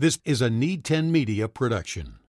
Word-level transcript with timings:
This 0.00 0.18
is 0.24 0.40
a 0.40 0.48
Need 0.48 0.82
10 0.86 1.12
Media 1.12 1.46
production. 1.46 2.20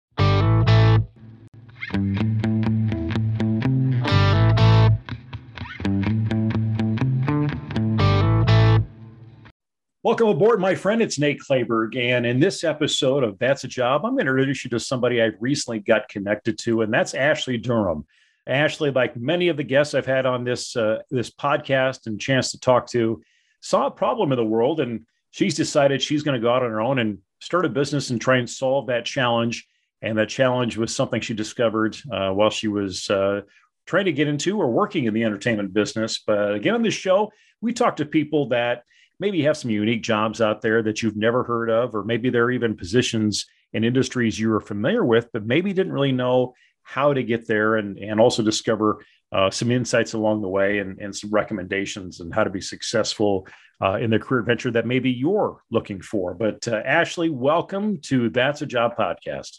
Welcome 10.03 10.27
aboard, 10.27 10.59
my 10.59 10.75
friend. 10.75 11.01
It's 11.01 11.21
Nate 11.21 11.39
Clayberg. 11.39 11.97
And 11.97 12.27
in 12.27 12.41
this 12.41 12.65
episode 12.65 13.23
of 13.23 13.39
That's 13.39 13.63
a 13.63 13.69
Job, 13.69 14.05
I'm 14.05 14.15
going 14.15 14.27
to 14.27 14.33
introduce 14.33 14.65
you 14.65 14.71
to 14.71 14.81
somebody 14.81 15.23
I've 15.23 15.37
recently 15.39 15.79
got 15.79 16.09
connected 16.09 16.59
to, 16.63 16.83
and 16.83 16.93
that's 16.93 17.15
Ashley 17.15 17.57
Durham. 17.57 18.05
Ashley, 18.49 18.91
like 18.91 19.17
many 19.17 19.47
of 19.47 19.57
the 19.57 19.63
guests 19.63 19.95
I've 19.95 20.07
had 20.07 20.27
on 20.27 20.43
this 20.43 20.75
uh, 20.75 21.03
this 21.13 21.31
podcast 21.31 22.09
and 22.09 22.21
chance 22.21 22.51
to 22.51 22.59
talk 22.59 22.89
to, 22.89 23.23
saw 23.61 23.87
a 23.87 23.93
problem 23.93 24.33
in 24.33 24.39
the 24.39 24.45
world, 24.45 24.81
and 24.81 25.07
she's 25.31 25.55
decided 25.55 26.03
she's 26.03 26.25
going 26.25 26.35
to 26.35 26.45
go 26.45 26.53
out 26.53 26.65
on 26.65 26.71
her 26.73 26.81
own 26.81 26.99
and 26.99 27.19
start 27.41 27.65
a 27.65 27.69
business 27.69 28.11
and 28.11 28.21
try 28.21 28.37
and 28.37 28.49
solve 28.49 28.87
that 28.87 29.05
challenge. 29.05 29.67
And 30.03 30.17
that 30.19 30.29
challenge 30.29 30.77
was 30.77 30.95
something 30.95 31.21
she 31.21 31.35
discovered 31.35 31.97
uh, 32.11 32.31
while 32.31 32.51
she 32.51 32.69
was 32.69 33.11
uh, 33.11 33.43
trying 33.87 34.07
to 34.07 34.13
get 34.13 34.29
into 34.29 34.59
or 34.59 34.71
working 34.71 35.05
in 35.05 35.15
the 35.15 35.25
entertainment 35.25 35.75
business. 35.75 36.23
But 36.27 36.55
again, 36.55 36.75
on 36.75 36.83
this 36.83 36.95
show, 36.95 37.33
we 37.61 37.73
talk 37.73 37.97
to 37.97 38.07
people 38.07 38.49
that 38.49 38.85
maybe 39.19 39.43
have 39.43 39.57
some 39.57 39.71
unique 39.71 40.03
jobs 40.03 40.41
out 40.41 40.63
there 40.63 40.83
that 40.83 41.03
you've 41.03 41.17
never 41.17 41.45
heard 41.45 41.71
of, 41.71 41.95
or 41.95 42.05
maybe 42.05 42.31
they're 42.31 42.51
even 42.51 42.77
positions 42.77 43.47
in 43.73 43.85
industries 43.85 44.39
you 44.39 44.53
are 44.53 44.61
familiar 44.61 45.05
with, 45.05 45.29
but 45.33 45.45
maybe 45.45 45.73
didn't 45.73 45.93
really 45.93 46.13
know 46.13 46.55
how 46.83 47.13
to 47.13 47.23
get 47.23 47.47
there 47.47 47.77
and, 47.77 47.99
and 47.99 48.19
also 48.19 48.43
discover 48.43 49.05
uh, 49.33 49.51
some 49.51 49.71
insights 49.71 50.13
along 50.13 50.43
the 50.43 50.49
way 50.49 50.79
and, 50.79 50.99
and 50.99 51.15
some 51.15 51.31
recommendations 51.31 52.21
and 52.21 52.35
how 52.35 52.45
to 52.45 52.51
be 52.51 52.61
successful 52.61 53.47
uh, 53.83 53.95
in 53.95 54.11
the 54.11 54.19
career 54.19 54.43
venture 54.43 54.71
that 54.71 54.87
maybe 54.87 55.11
you're 55.11 55.63
looking 55.71 56.01
for. 56.01 56.35
But 56.35 56.67
uh, 56.69 56.83
Ashley, 56.85 57.31
welcome 57.31 57.99
to 58.03 58.29
That's 58.31 58.63
a 58.63 58.67
Job 58.67 58.97
podcast. 58.97 59.59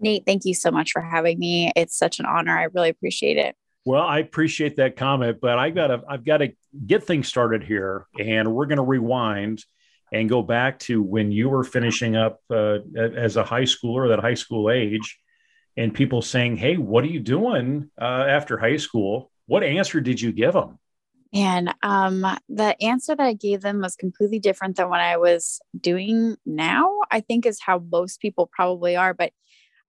Nate, 0.00 0.24
thank 0.24 0.44
you 0.44 0.54
so 0.54 0.70
much 0.70 0.92
for 0.92 1.02
having 1.02 1.38
me. 1.38 1.70
It's 1.76 1.96
such 1.96 2.20
an 2.20 2.26
honor. 2.26 2.58
I 2.58 2.64
really 2.64 2.88
appreciate 2.88 3.36
it. 3.36 3.54
Well, 3.84 4.02
I 4.02 4.18
appreciate 4.18 4.76
that 4.76 4.96
comment, 4.96 5.38
but 5.40 5.58
I 5.58 5.70
got 5.70 5.88
to 5.88 6.02
I've 6.08 6.24
got 6.24 6.38
to 6.38 6.52
get 6.86 7.04
things 7.04 7.28
started 7.28 7.62
here, 7.62 8.06
and 8.18 8.52
we're 8.52 8.66
going 8.66 8.76
to 8.76 8.82
rewind 8.82 9.64
and 10.12 10.28
go 10.28 10.42
back 10.42 10.78
to 10.80 11.02
when 11.02 11.32
you 11.32 11.48
were 11.48 11.64
finishing 11.64 12.16
up 12.16 12.40
uh, 12.50 12.78
as 12.96 13.36
a 13.36 13.44
high 13.44 13.62
schooler, 13.62 14.08
that 14.08 14.20
high 14.20 14.34
school 14.34 14.70
age, 14.70 15.18
and 15.76 15.94
people 15.94 16.22
saying, 16.22 16.56
"Hey, 16.56 16.76
what 16.76 17.04
are 17.04 17.08
you 17.08 17.20
doing 17.20 17.90
uh, 18.00 18.26
after 18.28 18.58
high 18.58 18.76
school?" 18.76 19.30
What 19.46 19.64
answer 19.64 20.00
did 20.00 20.20
you 20.20 20.32
give 20.32 20.52
them? 20.52 20.78
And 21.32 21.74
um, 21.82 22.24
the 22.48 22.80
answer 22.82 23.14
that 23.14 23.24
I 23.24 23.34
gave 23.34 23.62
them 23.62 23.80
was 23.80 23.96
completely 23.96 24.38
different 24.38 24.76
than 24.76 24.88
what 24.88 25.00
I 25.00 25.16
was 25.16 25.60
doing 25.80 26.36
now. 26.44 27.00
I 27.10 27.20
think 27.20 27.46
is 27.46 27.60
how 27.60 27.82
most 27.90 28.20
people 28.20 28.50
probably 28.52 28.96
are, 28.96 29.14
but 29.14 29.32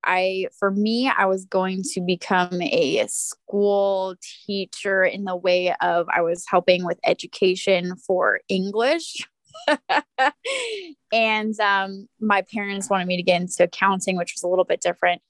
I, 0.04 0.48
for 0.58 0.72
me, 0.72 1.12
I 1.16 1.26
was 1.26 1.46
going 1.46 1.84
to 1.94 2.02
become 2.02 2.62
a 2.62 3.06
school 3.08 4.16
teacher 4.46 5.04
in 5.04 5.26
the 5.26 5.36
way 5.36 5.76
of 5.82 6.08
I 6.10 6.22
was 6.22 6.46
helping 6.48 6.86
with 6.86 7.00
education 7.04 7.96
for 7.96 8.40
English. 8.50 9.28
and 11.14 11.60
um, 11.60 12.08
my 12.20 12.42
parents 12.42 12.90
wanted 12.90 13.08
me 13.08 13.18
to 13.18 13.24
get 13.24 13.42
into 13.42 13.64
accounting, 13.64 14.18
which 14.18 14.34
was 14.36 14.44
a 14.44 14.48
little 14.48 14.66
bit 14.66 14.82
different. 14.82 15.22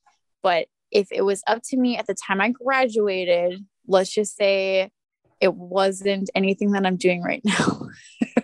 But 0.43 0.67
if 0.91 1.07
it 1.11 1.21
was 1.21 1.43
up 1.47 1.61
to 1.69 1.77
me 1.77 1.97
at 1.97 2.07
the 2.07 2.15
time 2.15 2.41
I 2.41 2.49
graduated, 2.49 3.63
let's 3.87 4.13
just 4.13 4.35
say 4.35 4.91
it 5.39 5.55
wasn't 5.55 6.29
anything 6.35 6.71
that 6.71 6.85
I'm 6.85 6.97
doing 6.97 7.21
right 7.21 7.41
now. 7.43 7.87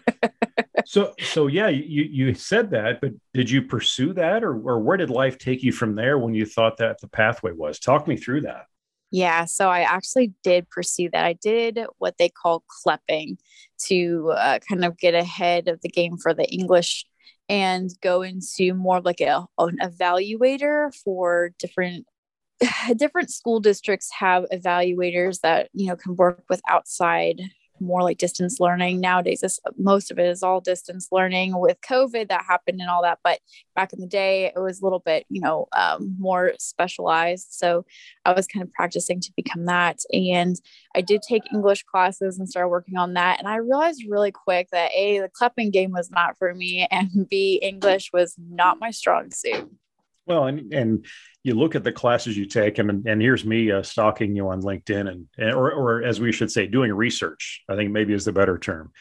so 0.85 1.13
so 1.19 1.47
yeah, 1.47 1.67
you 1.67 2.03
you 2.03 2.33
said 2.33 2.71
that, 2.71 3.01
but 3.01 3.11
did 3.33 3.49
you 3.49 3.61
pursue 3.61 4.13
that 4.13 4.43
or 4.43 4.53
or 4.53 4.79
where 4.79 4.97
did 4.97 5.09
life 5.09 5.37
take 5.37 5.63
you 5.63 5.71
from 5.71 5.95
there 5.95 6.17
when 6.17 6.33
you 6.33 6.45
thought 6.45 6.77
that 6.77 6.99
the 7.01 7.07
pathway 7.07 7.51
was? 7.51 7.79
Talk 7.79 8.07
me 8.07 8.17
through 8.17 8.41
that. 8.41 8.65
Yeah, 9.09 9.45
so 9.45 9.69
I 9.69 9.81
actually 9.81 10.33
did 10.43 10.69
pursue 10.69 11.09
that. 11.11 11.23
I 11.23 11.33
did 11.33 11.79
what 11.97 12.17
they 12.17 12.27
call 12.29 12.65
clepping 12.85 13.37
to 13.85 14.31
uh, 14.35 14.59
kind 14.67 14.83
of 14.83 14.97
get 14.97 15.13
ahead 15.13 15.69
of 15.69 15.79
the 15.81 15.89
game 15.89 16.17
for 16.17 16.33
the 16.33 16.45
English 16.49 17.05
and 17.49 17.91
go 18.01 18.21
into 18.21 18.73
more 18.73 19.01
like 19.01 19.21
a, 19.21 19.45
an 19.57 19.77
evaluator 19.81 20.93
for 21.03 21.51
different 21.59 22.05
different 22.95 23.29
school 23.31 23.59
districts 23.59 24.09
have 24.11 24.45
evaluators 24.53 25.41
that 25.41 25.69
you 25.73 25.87
know 25.87 25.95
can 25.95 26.15
work 26.15 26.43
with 26.49 26.61
outside 26.67 27.41
more 27.79 28.03
like 28.03 28.17
distance 28.17 28.59
learning. 28.59 28.99
Nowadays 28.99 29.41
this, 29.41 29.59
most 29.77 30.11
of 30.11 30.19
it 30.19 30.27
is 30.27 30.43
all 30.43 30.61
distance 30.61 31.07
learning 31.11 31.59
with 31.59 31.79
covid 31.81 32.29
that 32.29 32.45
happened 32.47 32.79
and 32.81 32.89
all 32.89 33.01
that 33.01 33.19
but 33.23 33.39
back 33.75 33.93
in 33.93 33.99
the 33.99 34.07
day 34.07 34.51
it 34.55 34.59
was 34.59 34.81
a 34.81 34.83
little 34.83 34.99
bit 34.99 35.25
you 35.29 35.41
know 35.41 35.67
um, 35.75 36.15
more 36.19 36.53
specialized. 36.59 37.47
So 37.51 37.85
i 38.25 38.33
was 38.33 38.47
kind 38.47 38.63
of 38.63 38.71
practicing 38.73 39.19
to 39.19 39.31
become 39.35 39.65
that 39.65 39.99
and 40.11 40.55
i 40.95 41.01
did 41.01 41.21
take 41.21 41.43
english 41.53 41.83
classes 41.83 42.37
and 42.37 42.49
started 42.49 42.69
working 42.69 42.97
on 42.97 43.13
that 43.13 43.39
and 43.39 43.47
i 43.47 43.55
realized 43.55 44.03
really 44.07 44.31
quick 44.31 44.69
that 44.71 44.91
a 44.93 45.19
the 45.19 45.29
clapping 45.29 45.71
game 45.71 45.91
was 45.91 46.09
not 46.11 46.37
for 46.37 46.53
me 46.53 46.87
and 46.91 47.27
b 47.29 47.59
english 47.61 48.11
was 48.13 48.35
not 48.37 48.79
my 48.79 48.91
strong 48.91 49.31
suit 49.31 49.69
well, 50.27 50.45
and 50.45 50.73
and 50.73 51.05
you 51.43 51.55
look 51.55 51.75
at 51.75 51.83
the 51.83 51.91
classes 51.91 52.37
you 52.37 52.45
take, 52.45 52.77
and 52.77 53.07
and 53.07 53.21
here's 53.21 53.45
me 53.45 53.71
uh, 53.71 53.81
stalking 53.81 54.35
you 54.35 54.49
on 54.49 54.61
LinkedIn, 54.61 55.07
and 55.09 55.27
or 55.53 55.71
or 55.71 56.03
as 56.03 56.19
we 56.19 56.31
should 56.31 56.51
say, 56.51 56.67
doing 56.67 56.93
research. 56.93 57.63
I 57.69 57.75
think 57.75 57.91
maybe 57.91 58.13
is 58.13 58.25
the 58.25 58.33
better 58.33 58.57
term. 58.57 58.91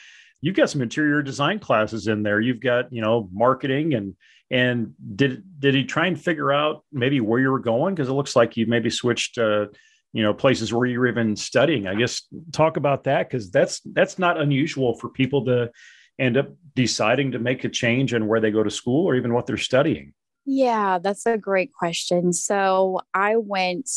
You've 0.41 0.57
got 0.57 0.71
some 0.71 0.83
interior 0.83 1.23
design 1.23 1.59
classes 1.59 2.07
in 2.07 2.23
there. 2.23 2.41
You've 2.41 2.61
got 2.61 2.93
you 2.93 3.03
know 3.03 3.29
marketing 3.33 3.95
and 3.95 4.15
and 4.51 4.95
did 5.15 5.43
did 5.59 5.75
he 5.75 5.85
try 5.85 6.07
and 6.07 6.21
figure 6.21 6.53
out 6.53 6.85
maybe 6.93 7.21
where 7.21 7.41
you 7.41 7.51
were 7.51 7.59
going 7.59 7.95
because 7.95 8.09
it 8.09 8.13
looks 8.13 8.37
like 8.37 8.57
you 8.57 8.67
maybe 8.67 8.91
switched 8.91 9.39
uh, 9.39 9.67
you 10.13 10.23
know 10.23 10.33
places 10.33 10.73
where 10.73 10.87
you're 10.87 11.09
even 11.09 11.37
studying. 11.37 11.87
I 11.87 11.95
guess 11.95 12.23
talk 12.53 12.77
about 12.77 13.05
that 13.05 13.29
because 13.29 13.51
that's 13.51 13.81
that's 13.81 14.19
not 14.19 14.41
unusual 14.41 14.95
for 14.95 15.09
people 15.09 15.47
to 15.47 15.71
end 16.19 16.37
up 16.37 16.49
deciding 16.75 17.33
to 17.33 17.39
make 17.39 17.65
a 17.65 17.69
change 17.69 18.15
in 18.15 18.27
where 18.27 18.41
they 18.41 18.51
go 18.51 18.63
to 18.63 18.71
school 18.71 19.07
or 19.07 19.17
even 19.17 19.35
what 19.35 19.47
they're 19.47 19.57
studying. 19.57 20.15
Yeah, 20.47 20.99
that's 21.03 21.27
a 21.27 21.37
great 21.37 21.73
question. 21.73 22.33
So 22.33 23.01
I 23.13 23.37
went 23.37 23.91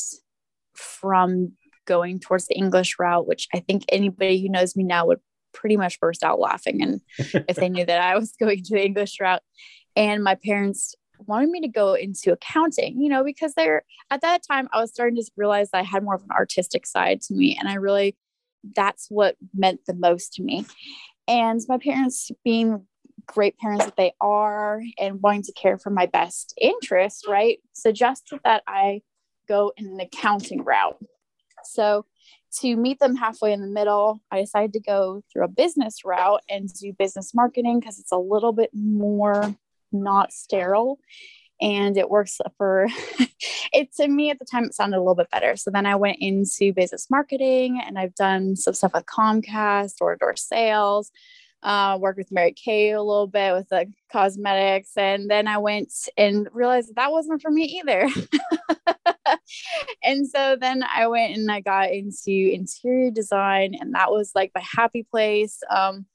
from 0.74 1.54
going 1.86 2.20
towards 2.20 2.48
the 2.48 2.56
English 2.56 2.96
route, 3.00 3.28
which 3.28 3.48
I 3.54 3.60
think 3.60 3.84
anybody 3.90 4.42
who 4.42 4.50
knows 4.50 4.76
me 4.76 4.84
now 4.84 5.06
would 5.06 5.20
pretty 5.54 5.78
much 5.78 6.00
burst 6.00 6.24
out 6.24 6.40
laughing 6.40 6.82
and 6.82 7.02
if 7.48 7.56
they 7.56 7.70
knew 7.70 7.86
that 7.86 8.02
I 8.02 8.16
was 8.18 8.34
going 8.40 8.64
to 8.64 8.76
the 8.76 8.84
English 8.84 9.18
route. 9.22 9.42
And 9.96 10.24
my 10.24 10.36
parents 10.36 10.96
wanted 11.26 11.50
me 11.50 11.62
to 11.62 11.68
go 11.68 11.94
into 11.94 12.32
accounting, 12.32 13.00
you 13.02 13.10
know, 13.10 13.24
because 13.24 13.54
they're 13.54 13.84
at 14.10 14.22
that 14.22 14.42
time 14.50 14.70
I 14.72 14.80
was 14.80 14.92
starting 14.92 15.18
to 15.18 15.32
realize 15.36 15.70
I 15.74 15.84
had 15.84 16.04
more 16.04 16.16
of 16.16 16.24
an 16.24 16.32
artistic 16.32 16.86
side 16.86 17.22
to 17.24 17.34
me. 17.34 17.58
And 17.60 17.68
I 17.68 17.76
really 17.76 18.16
that's 18.76 19.08
what 19.10 19.36
meant 19.54 19.82
the 19.86 19.94
most 19.94 20.34
to 20.34 20.44
me. 20.44 20.66
And 21.28 21.62
my 21.68 21.78
parents 21.78 22.32
being 22.44 22.86
great 23.34 23.58
parents 23.58 23.86
that 23.86 23.96
they 23.96 24.14
are 24.20 24.82
and 24.98 25.22
wanting 25.22 25.44
to 25.44 25.54
care 25.54 25.78
for 25.78 25.90
my 25.90 26.06
best 26.06 26.54
interest, 26.60 27.26
right, 27.28 27.60
suggested 27.74 28.40
that 28.44 28.64
I 28.68 29.02
go 29.48 29.72
in 29.78 29.88
an 29.88 30.00
accounting 30.00 30.64
route. 30.64 30.98
So, 31.64 32.06
to 32.62 32.76
meet 32.76 33.00
them 33.00 33.16
halfway 33.16 33.54
in 33.54 33.62
the 33.62 33.68
middle, 33.68 34.22
I 34.32 34.42
decided 34.42 34.74
to 34.74 34.80
go 34.80 35.22
through 35.32 35.44
a 35.44 35.50
business 35.50 36.04
route 36.04 36.42
and 36.50 36.68
do 36.74 36.92
business 36.94 37.34
marketing 37.36 37.80
because 37.80 38.00
it's 38.00 38.12
a 38.12 38.18
little 38.18 38.54
bit 38.54 38.72
more 38.74 39.56
not 39.92 40.34
sterile 40.34 41.00
and 41.62 41.98
it 41.98 42.10
works 42.10 42.40
for 42.58 42.88
it 43.74 43.94
to 43.96 44.08
me 44.08 44.30
at 44.30 44.40
the 44.40 44.46
time 44.46 44.66
it 44.66 44.74
sounded 44.74 44.98
a 44.98 45.00
little 45.00 45.16
bit 45.16 45.30
better 45.32 45.56
so 45.56 45.72
then 45.72 45.86
i 45.86 45.96
went 45.96 46.18
into 46.20 46.74
business 46.74 47.08
marketing 47.10 47.82
and 47.86 47.98
i've 47.98 48.16
done 48.16 48.56
some 48.56 48.74
stuff 48.74 48.94
with 48.94 49.06
comcast 49.06 49.96
to 49.98 50.16
door 50.20 50.36
sales 50.36 51.12
uh, 51.62 51.98
worked 52.00 52.18
with 52.18 52.32
Mary 52.32 52.54
Kay 52.54 52.92
a 52.92 53.02
little 53.02 53.28
bit 53.28 53.54
with 53.54 53.70
the 53.70 53.92
cosmetics. 54.12 54.92
And 54.96 55.30
then 55.30 55.48
I 55.48 55.58
went 55.58 55.92
and 56.18 56.48
realized 56.54 56.90
that, 56.90 56.96
that 56.96 57.12
wasn't 57.12 57.42
for 57.42 57.52
me 57.52 57.82
either. 57.82 58.08
and 60.04 60.28
so 60.28 60.56
then 60.60 60.84
I 60.84 61.08
went 61.08 61.36
and 61.36 61.52
I 61.52 61.60
got 61.60 61.92
into 61.92 62.32
interior 62.32 63.12
design, 63.12 63.76
and 63.80 63.94
that 63.96 64.12
was 64.12 64.32
like 64.34 64.52
my 64.56 64.64
happy 64.64 65.06
place. 65.10 65.60
Um, 65.70 66.06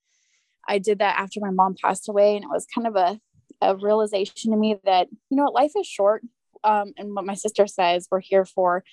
I 0.66 0.78
did 0.78 1.00
that 1.00 1.18
after 1.18 1.40
my 1.40 1.50
mom 1.50 1.76
passed 1.82 2.08
away, 2.08 2.36
and 2.36 2.44
it 2.44 2.50
was 2.50 2.66
kind 2.74 2.86
of 2.86 2.96
a, 2.96 3.20
a 3.60 3.76
realization 3.76 4.52
to 4.52 4.56
me 4.56 4.76
that, 4.84 5.08
you 5.30 5.36
know, 5.36 5.46
life 5.46 5.72
is 5.78 5.86
short. 5.86 6.22
Um, 6.62 6.94
and 6.96 7.14
what 7.14 7.26
my 7.26 7.34
sister 7.34 7.66
says, 7.66 8.08
we're 8.10 8.20
here 8.20 8.46
for 8.46 8.84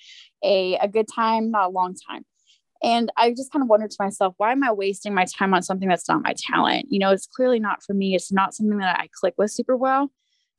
a, 0.44 0.76
a 0.76 0.88
good 0.88 1.06
time, 1.12 1.50
not 1.50 1.68
a 1.68 1.70
long 1.70 1.94
time. 1.94 2.26
And 2.82 3.12
I 3.16 3.30
just 3.30 3.52
kind 3.52 3.62
of 3.62 3.68
wondered 3.68 3.90
to 3.92 3.96
myself, 4.02 4.34
why 4.38 4.52
am 4.52 4.64
I 4.64 4.72
wasting 4.72 5.14
my 5.14 5.24
time 5.24 5.54
on 5.54 5.62
something 5.62 5.88
that's 5.88 6.08
not 6.08 6.22
my 6.22 6.34
talent? 6.36 6.86
You 6.90 6.98
know, 6.98 7.10
it's 7.10 7.26
clearly 7.26 7.60
not 7.60 7.82
for 7.82 7.94
me. 7.94 8.14
It's 8.14 8.32
not 8.32 8.54
something 8.54 8.78
that 8.78 8.98
I 8.98 9.08
click 9.12 9.34
with 9.38 9.52
super 9.52 9.76
well. 9.76 10.10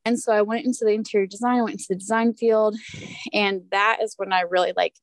And 0.06 0.18
so 0.18 0.32
I 0.32 0.42
went 0.42 0.64
into 0.64 0.84
the 0.84 0.92
interior 0.92 1.26
design, 1.26 1.58
I 1.58 1.62
went 1.62 1.74
into 1.74 1.86
the 1.88 1.96
design 1.96 2.34
field. 2.34 2.76
And 3.32 3.62
that 3.70 3.98
is 4.02 4.14
when 4.16 4.32
I 4.32 4.42
really 4.42 4.72
like 4.76 4.94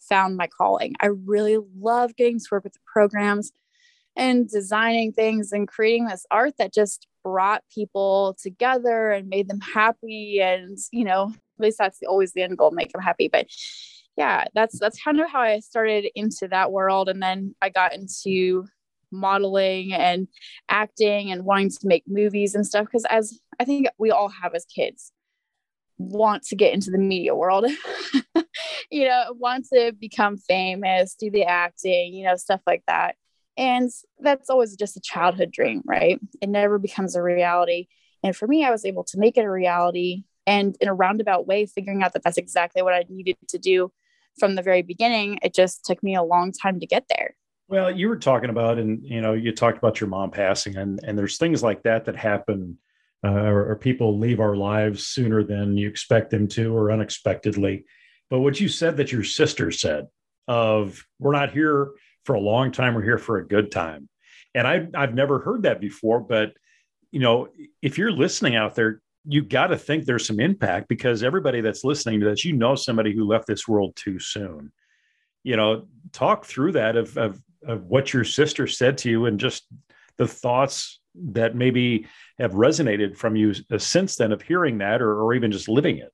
found 0.00 0.36
my 0.36 0.46
calling. 0.46 0.94
I 1.00 1.06
really 1.06 1.58
love 1.78 2.16
getting 2.16 2.38
to 2.38 2.46
work 2.50 2.64
with 2.64 2.74
the 2.74 2.80
programs 2.90 3.52
and 4.16 4.48
designing 4.48 5.12
things 5.12 5.52
and 5.52 5.68
creating 5.68 6.06
this 6.06 6.26
art 6.30 6.54
that 6.58 6.74
just 6.74 7.06
brought 7.24 7.62
people 7.74 8.36
together 8.42 9.12
and 9.12 9.28
made 9.28 9.48
them 9.48 9.60
happy 9.60 10.40
and 10.40 10.76
you 10.90 11.04
know 11.04 11.32
at 11.32 11.62
least 11.62 11.78
that's 11.78 12.00
always 12.06 12.32
the 12.32 12.42
end 12.42 12.58
goal 12.58 12.72
make 12.72 12.92
them 12.92 13.00
happy 13.00 13.28
but 13.32 13.46
yeah 14.16 14.44
that's 14.54 14.78
that's 14.78 15.02
kind 15.02 15.20
of 15.20 15.30
how 15.30 15.40
i 15.40 15.58
started 15.60 16.06
into 16.14 16.48
that 16.48 16.72
world 16.72 17.08
and 17.08 17.22
then 17.22 17.54
i 17.62 17.68
got 17.68 17.94
into 17.94 18.66
modeling 19.10 19.92
and 19.92 20.26
acting 20.68 21.30
and 21.30 21.44
wanting 21.44 21.70
to 21.70 21.78
make 21.84 22.04
movies 22.06 22.54
and 22.54 22.66
stuff 22.66 22.86
because 22.86 23.04
as 23.10 23.38
i 23.60 23.64
think 23.64 23.86
we 23.98 24.10
all 24.10 24.28
have 24.28 24.54
as 24.54 24.64
kids 24.64 25.12
want 25.98 26.42
to 26.42 26.56
get 26.56 26.72
into 26.72 26.90
the 26.90 26.98
media 26.98 27.34
world 27.34 27.66
you 28.90 29.04
know 29.04 29.34
want 29.38 29.66
to 29.72 29.92
become 30.00 30.36
famous 30.36 31.14
do 31.14 31.30
the 31.30 31.44
acting 31.44 32.14
you 32.14 32.24
know 32.24 32.34
stuff 32.34 32.60
like 32.66 32.82
that 32.88 33.14
and 33.56 33.90
that's 34.18 34.50
always 34.50 34.76
just 34.76 34.96
a 34.96 35.00
childhood 35.00 35.50
dream, 35.50 35.82
right? 35.84 36.18
It 36.40 36.48
never 36.48 36.78
becomes 36.78 37.14
a 37.14 37.22
reality. 37.22 37.88
And 38.22 38.34
for 38.34 38.46
me, 38.46 38.64
I 38.64 38.70
was 38.70 38.84
able 38.84 39.04
to 39.04 39.18
make 39.18 39.36
it 39.36 39.44
a 39.44 39.50
reality 39.50 40.24
and 40.46 40.76
in 40.80 40.88
a 40.88 40.94
roundabout 40.94 41.46
way, 41.46 41.66
figuring 41.66 42.02
out 42.02 42.14
that 42.14 42.22
that's 42.22 42.38
exactly 42.38 42.82
what 42.82 42.94
I 42.94 43.04
needed 43.08 43.36
to 43.48 43.58
do 43.58 43.92
from 44.38 44.54
the 44.54 44.62
very 44.62 44.82
beginning. 44.82 45.38
It 45.42 45.54
just 45.54 45.84
took 45.84 46.02
me 46.02 46.14
a 46.14 46.22
long 46.22 46.52
time 46.52 46.80
to 46.80 46.86
get 46.86 47.04
there. 47.16 47.34
Well, 47.68 47.90
you 47.90 48.08
were 48.08 48.18
talking 48.18 48.50
about, 48.50 48.78
and 48.78 49.02
you 49.02 49.20
know, 49.20 49.32
you 49.32 49.52
talked 49.52 49.78
about 49.78 50.00
your 50.00 50.08
mom 50.08 50.30
passing, 50.30 50.76
and 50.76 51.00
and 51.04 51.18
there's 51.18 51.38
things 51.38 51.62
like 51.62 51.82
that 51.84 52.04
that 52.04 52.16
happen, 52.16 52.78
uh, 53.24 53.30
or, 53.30 53.70
or 53.70 53.76
people 53.76 54.18
leave 54.18 54.40
our 54.40 54.56
lives 54.56 55.06
sooner 55.06 55.42
than 55.42 55.76
you 55.76 55.88
expect 55.88 56.30
them 56.30 56.48
to, 56.48 56.76
or 56.76 56.92
unexpectedly. 56.92 57.84
But 58.28 58.40
what 58.40 58.60
you 58.60 58.68
said 58.68 58.96
that 58.98 59.12
your 59.12 59.24
sister 59.24 59.70
said 59.70 60.08
of, 60.48 61.02
"We're 61.18 61.32
not 61.32 61.52
here 61.52 61.92
for 62.24 62.34
a 62.34 62.40
long 62.40 62.72
time. 62.72 62.94
We're 62.94 63.02
here 63.02 63.18
for 63.18 63.38
a 63.38 63.46
good 63.46 63.70
time. 63.70 64.08
And 64.54 64.66
I, 64.66 64.86
I've 64.94 65.14
never 65.14 65.38
heard 65.38 65.62
that 65.62 65.80
before, 65.80 66.20
but 66.20 66.52
you 67.10 67.20
know, 67.20 67.48
if 67.82 67.98
you're 67.98 68.12
listening 68.12 68.56
out 68.56 68.74
there, 68.74 69.00
you 69.24 69.42
got 69.42 69.68
to 69.68 69.76
think 69.76 70.04
there's 70.04 70.26
some 70.26 70.40
impact 70.40 70.88
because 70.88 71.22
everybody 71.22 71.60
that's 71.60 71.84
listening 71.84 72.20
to 72.20 72.26
this, 72.26 72.44
you 72.44 72.52
know, 72.52 72.74
somebody 72.74 73.14
who 73.14 73.24
left 73.24 73.46
this 73.46 73.68
world 73.68 73.94
too 73.96 74.18
soon. 74.18 74.72
You 75.44 75.56
know, 75.56 75.86
talk 76.12 76.44
through 76.44 76.72
that 76.72 76.96
of, 76.96 77.16
of, 77.16 77.40
of 77.66 77.84
what 77.84 78.12
your 78.12 78.24
sister 78.24 78.66
said 78.66 78.98
to 78.98 79.10
you 79.10 79.26
and 79.26 79.38
just 79.38 79.66
the 80.16 80.26
thoughts 80.26 81.00
that 81.14 81.54
maybe 81.54 82.06
have 82.38 82.52
resonated 82.52 83.16
from 83.16 83.36
you 83.36 83.54
uh, 83.70 83.78
since 83.78 84.16
then 84.16 84.32
of 84.32 84.42
hearing 84.42 84.78
that 84.78 85.02
or, 85.02 85.20
or 85.20 85.34
even 85.34 85.52
just 85.52 85.68
living 85.68 85.98
it. 85.98 86.12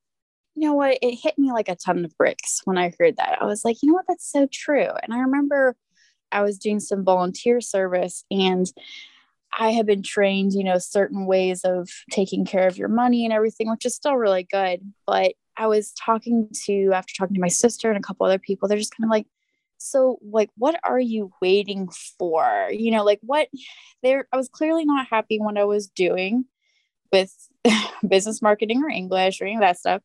You 0.54 0.68
know 0.68 0.74
what? 0.74 0.98
It 1.02 1.14
hit 1.22 1.38
me 1.38 1.52
like 1.52 1.68
a 1.68 1.76
ton 1.76 2.04
of 2.04 2.16
bricks 2.16 2.62
when 2.64 2.78
i 2.78 2.92
heard 2.98 3.16
that. 3.16 3.38
I 3.40 3.44
was 3.44 3.64
like 3.64 3.76
you 3.82 3.88
know 3.88 3.94
what? 3.94 4.06
That's 4.08 4.30
so 4.30 4.48
true. 4.52 4.88
And 5.02 5.14
i 5.14 5.20
remember 5.20 5.76
I 6.32 6.42
was 6.42 6.58
doing 6.58 6.80
some 6.80 7.04
volunteer 7.04 7.60
service 7.60 8.24
and 8.30 8.66
I 9.58 9.72
have 9.72 9.86
been 9.86 10.04
trained, 10.04 10.52
you 10.52 10.62
know, 10.62 10.78
certain 10.78 11.26
ways 11.26 11.62
of 11.64 11.90
taking 12.10 12.44
care 12.44 12.68
of 12.68 12.78
your 12.78 12.88
money 12.88 13.24
and 13.24 13.32
everything, 13.32 13.68
which 13.68 13.84
is 13.84 13.96
still 13.96 14.14
really 14.14 14.44
good. 14.44 14.80
But 15.06 15.32
I 15.56 15.66
was 15.66 15.92
talking 15.92 16.48
to, 16.66 16.92
after 16.92 17.12
talking 17.12 17.34
to 17.34 17.40
my 17.40 17.48
sister 17.48 17.90
and 17.90 17.98
a 17.98 18.06
couple 18.06 18.24
other 18.24 18.38
people, 18.38 18.68
they're 18.68 18.78
just 18.78 18.96
kind 18.96 19.04
of 19.04 19.10
like, 19.10 19.26
so 19.78 20.18
like 20.22 20.50
what 20.56 20.78
are 20.84 20.98
you 20.98 21.32
waiting 21.40 21.88
for? 22.18 22.68
You 22.70 22.90
know 22.90 23.04
like 23.04 23.20
what 23.22 23.48
there 24.02 24.28
i 24.32 24.36
was 24.36 24.48
clearly 24.48 24.84
not 24.84 25.06
happy 25.08 25.38
when 25.40 25.56
i 25.56 25.64
was 25.64 25.88
doing 25.88 26.44
with 27.12 27.32
business 28.08 28.42
marketing 28.42 28.82
or 28.82 28.90
english 28.90 29.40
or 29.40 29.44
any 29.44 29.54
of 29.54 29.60
that 29.60 29.78
stuff. 29.78 30.02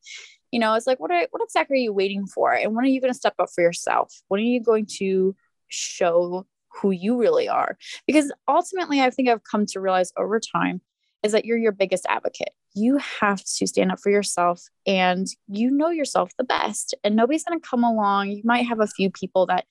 You 0.52 0.60
know 0.60 0.74
it's 0.74 0.86
like 0.86 1.00
what 1.00 1.10
are 1.10 1.26
what 1.30 1.42
exactly 1.42 1.78
are 1.78 1.80
you 1.80 1.92
waiting 1.92 2.26
for? 2.26 2.52
And 2.52 2.74
when 2.74 2.84
are 2.84 2.88
you 2.88 3.00
going 3.00 3.12
to 3.12 3.18
step 3.18 3.34
up 3.38 3.48
for 3.54 3.62
yourself? 3.62 4.14
When 4.28 4.40
are 4.40 4.44
you 4.44 4.62
going 4.62 4.86
to 4.98 5.34
show 5.68 6.46
who 6.80 6.90
you 6.90 7.16
really 7.16 7.48
are. 7.48 7.76
Because 8.06 8.32
ultimately, 8.48 9.00
I 9.00 9.10
think 9.10 9.28
I've 9.28 9.44
come 9.44 9.66
to 9.66 9.80
realize 9.80 10.12
over 10.18 10.40
time 10.40 10.80
is 11.22 11.32
that 11.32 11.44
you're 11.44 11.58
your 11.58 11.72
biggest 11.72 12.06
advocate. 12.08 12.50
You 12.74 12.98
have 13.20 13.42
to 13.42 13.66
stand 13.66 13.92
up 13.92 14.00
for 14.00 14.10
yourself 14.10 14.62
and 14.86 15.26
you 15.48 15.70
know 15.70 15.90
yourself 15.90 16.32
the 16.36 16.44
best. 16.44 16.94
And 17.02 17.16
nobody's 17.16 17.44
going 17.44 17.58
to 17.58 17.66
come 17.66 17.84
along. 17.84 18.30
You 18.30 18.42
might 18.44 18.66
have 18.66 18.80
a 18.80 18.86
few 18.86 19.10
people 19.10 19.46
that 19.46 19.64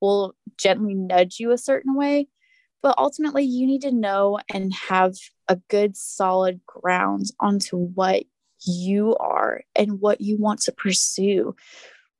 will 0.00 0.34
gently 0.58 0.94
nudge 0.94 1.40
you 1.40 1.50
a 1.50 1.58
certain 1.58 1.94
way, 1.94 2.28
but 2.82 2.94
ultimately, 2.98 3.44
you 3.44 3.66
need 3.66 3.82
to 3.82 3.92
know 3.92 4.38
and 4.52 4.72
have 4.72 5.14
a 5.48 5.56
good, 5.68 5.96
solid 5.96 6.60
ground 6.66 7.26
onto 7.40 7.76
what 7.76 8.24
you 8.64 9.16
are 9.16 9.62
and 9.74 10.00
what 10.00 10.20
you 10.20 10.36
want 10.36 10.60
to 10.60 10.72
pursue 10.72 11.54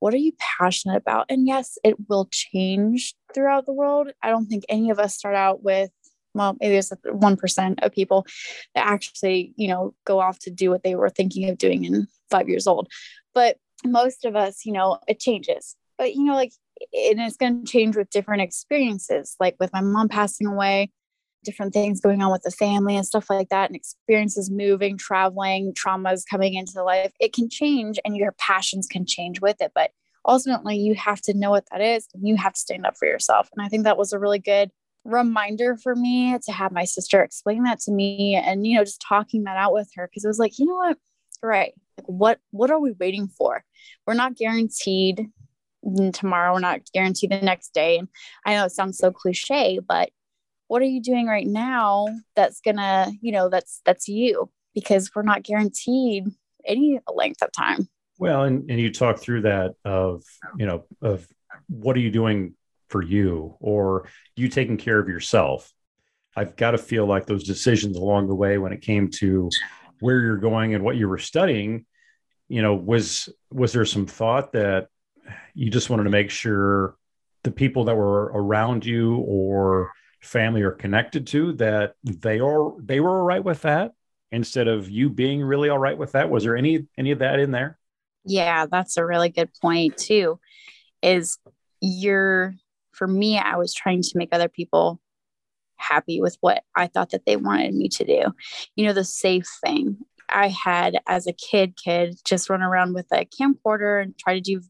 what 0.00 0.15
are 0.15 0.19
you 0.19 0.33
passionate 0.39 0.97
about? 0.97 1.27
And 1.29 1.47
yes, 1.47 1.79
it 1.85 1.97
will 2.09 2.29
change 2.31 3.15
throughout 3.35 3.67
the 3.67 3.73
world. 3.73 4.11
I 4.23 4.31
don't 4.31 4.47
think 4.47 4.65
any 4.69 4.91
of 4.91 4.99
us 4.99 5.17
start 5.17 5.35
out 5.35 5.62
with, 5.62 5.91
well, 6.35 6.56
maybe 6.61 6.77
it's 6.77 6.91
1% 6.91 7.85
of 7.85 7.93
people 7.93 8.27
that 8.75 8.87
actually, 8.87 9.53
you 9.56 9.69
know, 9.69 9.95
go 10.05 10.21
off 10.21 10.39
to 10.41 10.50
do 10.50 10.71
what 10.71 10.83
they 10.83 10.95
were 10.95 11.11
thinking 11.11 11.49
of 11.49 11.59
doing 11.59 11.85
in 11.85 12.06
five 12.31 12.49
years 12.49 12.67
old. 12.67 12.89
But 13.35 13.56
most 13.85 14.25
of 14.25 14.37
us, 14.37 14.65
you 14.65 14.73
know, 14.73 14.99
it 15.09 15.21
changes. 15.21 15.77
But, 15.97 16.15
you 16.15 16.25
know, 16.25 16.35
like, 16.35 16.53
and 16.93 17.21
it's 17.21 17.37
going 17.37 17.65
to 17.65 17.71
change 17.71 17.97
with 17.97 18.11
different 18.11 18.43
experiences. 18.43 19.35
Like 19.41 19.56
with 19.59 19.73
my 19.73 19.81
mom 19.81 20.09
passing 20.09 20.47
away, 20.47 20.91
different 21.49 21.73
things 21.73 22.00
going 22.00 22.21
on 22.23 22.31
with 22.31 22.43
the 22.43 22.50
family 22.50 22.95
and 22.95 23.06
stuff 23.06 23.31
like 23.31 23.49
that, 23.49 23.71
and 23.71 23.77
experiences 23.77 24.50
moving, 24.50 24.99
traveling, 24.99 25.73
traumas 25.73 26.25
coming 26.29 26.55
into 26.55 26.73
the 26.75 26.83
life, 26.83 27.12
it 27.19 27.33
can 27.33 27.49
change 27.49 27.99
and 28.05 28.17
your 28.17 28.33
passions 28.33 28.87
can 28.87 29.06
change 29.06 29.41
with 29.41 29.56
it. 29.61 29.73
But 29.75 29.93
ultimately, 30.27 30.77
you 30.77 30.95
have 30.95 31.23
to 31.23 31.35
know 31.35 31.50
what 31.50 31.65
that 31.73 31.81
is 31.81 32.06
and 32.12 32.29
you 32.29 32.37
have 32.37 32.53
to 32.53 32.61
stand 32.61 32.85
up 32.85 32.99
for 32.99 33.09
yourself. 33.09 33.49
And 33.56 33.65
I 33.65 33.69
think 33.69 33.85
that 33.85 33.97
was 33.97 34.12
a 34.12 34.19
really 34.19 34.39
good 34.39 34.71
reminder 35.05 35.77
for 35.77 35.97
me 35.97 36.37
to 36.45 36.53
have 36.53 36.71
my 36.71 36.85
sister 36.85 37.23
explain 37.23 37.62
that 37.62 37.81
to 37.81 37.91
me 37.91 38.35
and, 38.35 38.67
you 38.67 38.77
know, 38.77 38.85
just 38.85 39.03
talking 39.06 39.44
that 39.44 39.56
out 39.56 39.73
with 39.73 39.89
her 39.97 40.06
because 40.06 40.25
it 40.25 40.29
was 40.29 40.39
like, 40.39 40.59
you 40.59 40.67
know 40.67 40.75
what? 40.75 40.99
Right. 41.43 41.73
Like 41.97 42.06
what 42.06 42.41
what 42.51 42.71
are 42.71 42.81
we 42.81 42.93
waiting 42.93 43.29
for? 43.29 43.65
We're 44.06 44.15
not 44.15 44.37
guaranteed 44.37 45.31
tomorrow 46.12 46.53
we're 46.53 46.61
not 46.61 46.81
guaranteed 46.93 47.31
the 47.31 47.41
next 47.41 47.73
day 47.73 47.99
and 47.99 48.09
i 48.44 48.55
know 48.55 48.65
it 48.65 48.73
sounds 48.73 48.99
so 48.99 49.11
cliche 49.12 49.79
but 49.87 50.11
what 50.69 50.82
are 50.82 50.87
you 50.87 51.03
doing 51.03 51.26
right 51.26 51.47
now 51.47 52.06
that's 52.37 52.61
gonna 52.61 53.11
you 53.20 53.32
know 53.32 53.49
that's 53.49 53.81
that's 53.85 54.09
you? 54.09 54.50
Because 54.75 55.11
we're 55.15 55.23
not 55.23 55.43
guaranteed 55.43 56.26
any 56.65 57.00
length 57.12 57.43
of 57.43 57.50
time. 57.53 57.88
Well 58.19 58.44
and, 58.44 58.70
and 58.70 58.81
you 58.81 58.93
talk 58.93 59.19
through 59.19 59.43
that 59.43 59.75
of 59.85 60.23
you 60.56 60.67
know 60.67 60.85
of 61.03 61.26
what 61.69 61.97
are 61.97 62.00
you 62.00 62.11
doing 62.11 62.55
for 62.88 63.03
you? 63.03 63.56
Or 63.61 64.09
you 64.37 64.49
taking 64.49 64.76
care 64.76 64.99
of 64.99 65.09
yourself? 65.09 65.73
I've 66.37 66.56
got 66.56 66.70
to 66.70 66.79
feel 66.79 67.05
like 67.05 67.26
those 67.26 67.44
decisions 67.44 67.97
along 67.97 68.29
the 68.29 68.35
way 68.35 68.59
when 68.59 68.73
it 68.73 68.81
came 68.81 69.11
to 69.12 69.50
where 70.00 70.20
you're 70.20 70.37
going 70.37 70.75
and 70.75 70.85
what 70.85 70.97
you 70.97 71.09
were 71.09 71.19
studying 71.19 71.85
you 72.49 72.62
know 72.62 72.75
was 72.75 73.29
was 73.51 73.72
there 73.72 73.84
some 73.84 74.06
thought 74.06 74.53
that 74.53 74.89
you 75.55 75.70
just 75.70 75.91
wanted 75.91 76.05
to 76.05 76.10
make 76.10 76.31
sure 76.31 76.96
the 77.44 77.51
people 77.51 77.84
that 77.84 77.96
were 77.96 78.25
around 78.34 78.84
you 78.84 79.17
or 79.17 79.93
family 80.20 80.63
are 80.63 80.72
connected 80.72 81.27
to 81.29 81.53
that 81.55 81.94
they 82.03 82.41
are 82.41 82.72
they 82.81 83.01
were 83.01 83.19
all 83.19 83.25
right 83.25 83.44
with 83.44 83.63
that 83.63 83.93
instead 84.31 84.69
of 84.69 84.91
you 84.91 85.08
being 85.08 85.43
really 85.43 85.69
all 85.69 85.79
right 85.79 85.96
with 85.96 86.13
that. 86.13 86.31
Was 86.31 86.44
there 86.44 86.56
any 86.56 86.87
any 86.96 87.10
of 87.13 87.20
that 87.20 87.39
in 87.39 87.51
there? 87.51 87.79
Yeah 88.25 88.67
that's 88.67 88.96
a 88.96 89.06
really 89.06 89.29
good 89.29 89.51
point 89.60 89.96
too 89.96 90.39
is 91.03 91.39
you're 91.81 92.55
for 92.91 93.06
me 93.06 93.39
i 93.39 93.56
was 93.56 93.72
trying 93.72 94.03
to 94.03 94.19
make 94.19 94.31
other 94.32 94.48
people 94.48 95.01
happy 95.77 96.20
with 96.20 96.37
what 96.41 96.65
i 96.75 96.89
thought 96.89 97.10
that 97.10 97.25
they 97.25 97.37
wanted 97.37 97.75
me 97.75 97.89
to 97.89 98.05
do. 98.05 98.25
You 98.75 98.87
know 98.87 98.93
the 98.93 99.05
safe 99.05 99.46
thing. 99.65 99.98
I 100.29 100.48
had 100.48 100.98
as 101.06 101.27
a 101.27 101.32
kid 101.32 101.79
kid 101.82 102.19
just 102.25 102.51
run 102.51 102.63
around 102.63 102.94
with 102.94 103.06
a 103.13 103.25
camcorder 103.25 104.03
and 104.03 104.19
try 104.19 104.34
to 104.34 104.41
do 104.41 104.60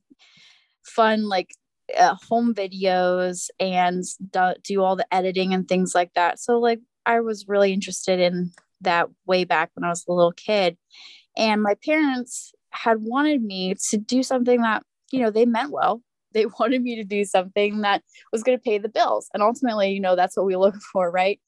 fun 0.85 1.29
like 1.29 1.55
uh, 1.97 2.17
home 2.29 2.55
videos 2.55 3.49
and 3.61 4.05
do, 4.31 4.53
do 4.63 4.83
all 4.83 4.97
the 4.97 5.13
editing 5.15 5.55
and 5.55 5.69
things 5.69 5.95
like 5.95 6.13
that. 6.15 6.39
So 6.39 6.59
like 6.59 6.81
I 7.07 7.21
was 7.21 7.49
really 7.49 7.73
interested 7.73 8.21
in 8.21 8.53
that 8.83 9.09
way 9.27 9.45
back 9.45 9.71
when 9.75 9.85
I 9.85 9.89
was 9.89 10.05
a 10.09 10.13
little 10.13 10.33
kid. 10.33 10.77
And 11.37 11.63
my 11.63 11.75
parents 11.85 12.53
had 12.71 12.99
wanted 13.01 13.43
me 13.43 13.75
to 13.91 13.97
do 13.97 14.23
something 14.23 14.61
that, 14.63 14.83
you 15.11 15.21
know, 15.21 15.31
they 15.31 15.47
meant 15.47 15.73
well. 15.73 16.03
They 16.35 16.45
wanted 16.45 16.83
me 16.83 16.95
to 16.97 17.05
do 17.05 17.25
something 17.25 17.81
that 17.81 18.03
was 18.33 18.43
going 18.43 18.59
to 18.59 18.63
pay 18.63 18.77
the 18.77 18.91
bills. 18.91 19.31
And 19.33 19.43
ultimately, 19.43 19.93
you 19.93 20.01
know, 20.01 20.15
that's 20.15 20.37
what 20.37 20.45
we 20.45 20.57
look 20.65 20.77
for, 20.93 21.11
right? 21.11 21.41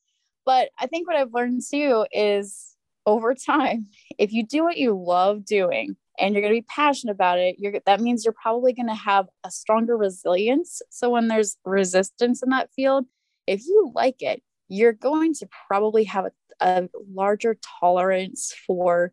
But 0.46 0.70
I 0.80 0.86
think 0.86 1.06
what 1.06 1.16
I've 1.16 1.34
learned 1.34 1.60
too 1.70 2.06
is 2.12 2.76
over 3.04 3.34
time, 3.34 3.88
if 4.18 4.32
you 4.32 4.44
do 4.44 4.64
what 4.64 4.78
you 4.78 4.94
love 4.98 5.44
doing, 5.44 5.96
and 6.20 6.34
you're 6.34 6.42
going 6.42 6.54
to 6.54 6.60
be 6.60 6.66
passionate 6.68 7.12
about 7.12 7.38
it 7.38 7.56
you're 7.58 7.74
that 7.86 8.00
means 8.00 8.24
you're 8.24 8.34
probably 8.40 8.72
going 8.72 8.88
to 8.88 8.94
have 8.94 9.26
a 9.44 9.50
stronger 9.50 9.96
resilience 9.96 10.82
so 10.90 11.10
when 11.10 11.28
there's 11.28 11.56
resistance 11.64 12.42
in 12.42 12.50
that 12.50 12.70
field 12.74 13.06
if 13.46 13.66
you 13.66 13.90
like 13.94 14.20
it 14.20 14.42
you're 14.68 14.92
going 14.92 15.34
to 15.34 15.48
probably 15.66 16.04
have 16.04 16.26
a, 16.26 16.30
a 16.60 16.88
larger 17.12 17.56
tolerance 17.80 18.54
for 18.66 19.12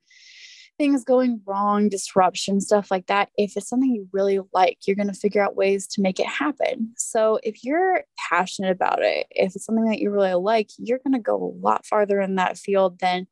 things 0.78 1.04
going 1.04 1.42
wrong, 1.46 1.90
disruption, 1.90 2.62
stuff 2.62 2.92
like 2.92 3.08
that, 3.08 3.30
if 3.36 3.58
it's 3.58 3.68
something 3.68 3.94
you 3.94 4.08
really 4.14 4.40
like, 4.54 4.78
you're 4.86 4.96
going 4.96 5.08
to 5.08 5.14
figure 5.14 5.44
out 5.44 5.56
ways 5.56 5.88
to 5.88 6.02
make 6.02 6.20
it 6.20 6.28
happen. 6.28 6.94
So 6.98 7.40
if 7.44 7.64
you're 7.64 8.04
passionate 8.30 8.72
about 8.72 9.02
it, 9.02 9.28
if 9.32 9.56
it's 9.56 9.66
something 9.66 9.86
that 9.86 10.00
you 10.00 10.12
really 10.12 10.34
like, 10.36 10.70
you're 10.78 11.00
going 11.00 11.14
to 11.14 11.20
go 11.20 11.36
a 11.36 11.66
lot 11.66 11.86
farther 11.86 12.22
in 12.22 12.36
that 12.36 12.58
field 12.58 13.00
than 13.00 13.28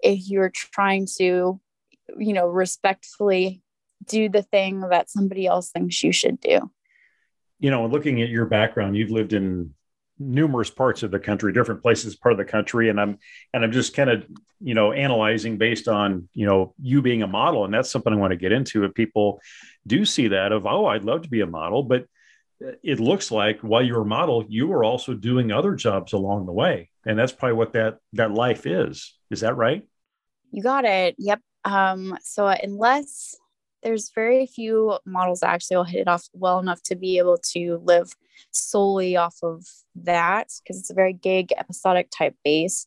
if 0.00 0.28
you're 0.28 0.52
trying 0.54 1.06
to, 1.18 1.60
you 2.18 2.32
know, 2.32 2.46
respectfully 2.46 3.62
do 4.04 4.28
the 4.28 4.42
thing 4.42 4.80
that 4.80 5.10
somebody 5.10 5.46
else 5.46 5.70
thinks 5.70 6.02
you 6.02 6.12
should 6.12 6.40
do. 6.40 6.70
You 7.58 7.70
know, 7.70 7.86
looking 7.86 8.22
at 8.22 8.28
your 8.28 8.46
background, 8.46 8.96
you've 8.96 9.10
lived 9.10 9.32
in 9.32 9.74
numerous 10.18 10.70
parts 10.70 11.02
of 11.02 11.10
the 11.10 11.18
country, 11.18 11.52
different 11.52 11.82
places, 11.82 12.16
part 12.16 12.32
of 12.32 12.38
the 12.38 12.44
country, 12.44 12.88
and 12.88 13.00
I'm 13.00 13.18
and 13.52 13.64
I'm 13.64 13.72
just 13.72 13.94
kind 13.94 14.10
of 14.10 14.26
you 14.60 14.74
know 14.74 14.92
analyzing 14.92 15.58
based 15.58 15.88
on 15.88 16.28
you 16.34 16.46
know 16.46 16.74
you 16.80 17.02
being 17.02 17.22
a 17.22 17.26
model, 17.26 17.64
and 17.64 17.72
that's 17.72 17.90
something 17.90 18.12
I 18.12 18.16
want 18.16 18.32
to 18.32 18.36
get 18.36 18.52
into. 18.52 18.84
If 18.84 18.94
people 18.94 19.40
do 19.86 20.04
see 20.04 20.28
that 20.28 20.52
of 20.52 20.66
oh, 20.66 20.86
I'd 20.86 21.04
love 21.04 21.22
to 21.22 21.30
be 21.30 21.40
a 21.40 21.46
model, 21.46 21.82
but 21.82 22.06
uh, 22.64 22.72
it 22.82 23.00
looks 23.00 23.30
like 23.30 23.60
while 23.60 23.82
you're 23.82 24.02
a 24.02 24.06
model, 24.06 24.44
you 24.48 24.66
were 24.66 24.84
also 24.84 25.14
doing 25.14 25.52
other 25.52 25.74
jobs 25.74 26.12
along 26.12 26.46
the 26.46 26.52
way, 26.52 26.90
and 27.04 27.18
that's 27.18 27.32
probably 27.32 27.56
what 27.56 27.72
that 27.74 27.98
that 28.14 28.32
life 28.32 28.66
is. 28.66 29.14
Is 29.30 29.40
that 29.40 29.56
right? 29.56 29.86
You 30.50 30.62
got 30.62 30.84
it. 30.84 31.16
Yep. 31.18 31.40
Um, 31.66 32.16
so 32.22 32.46
unless 32.46 33.36
there's 33.82 34.10
very 34.14 34.46
few 34.46 34.98
models 35.04 35.40
that 35.40 35.50
actually 35.50 35.76
will 35.76 35.84
hit 35.84 36.00
it 36.00 36.08
off 36.08 36.28
well 36.32 36.58
enough 36.58 36.82
to 36.84 36.96
be 36.96 37.18
able 37.18 37.38
to 37.52 37.80
live 37.84 38.12
solely 38.52 39.16
off 39.16 39.36
of 39.42 39.66
that 39.94 40.48
because 40.62 40.78
it's 40.78 40.90
a 40.90 40.94
very 40.94 41.12
gig 41.12 41.52
episodic 41.58 42.08
type 42.10 42.34
base 42.44 42.86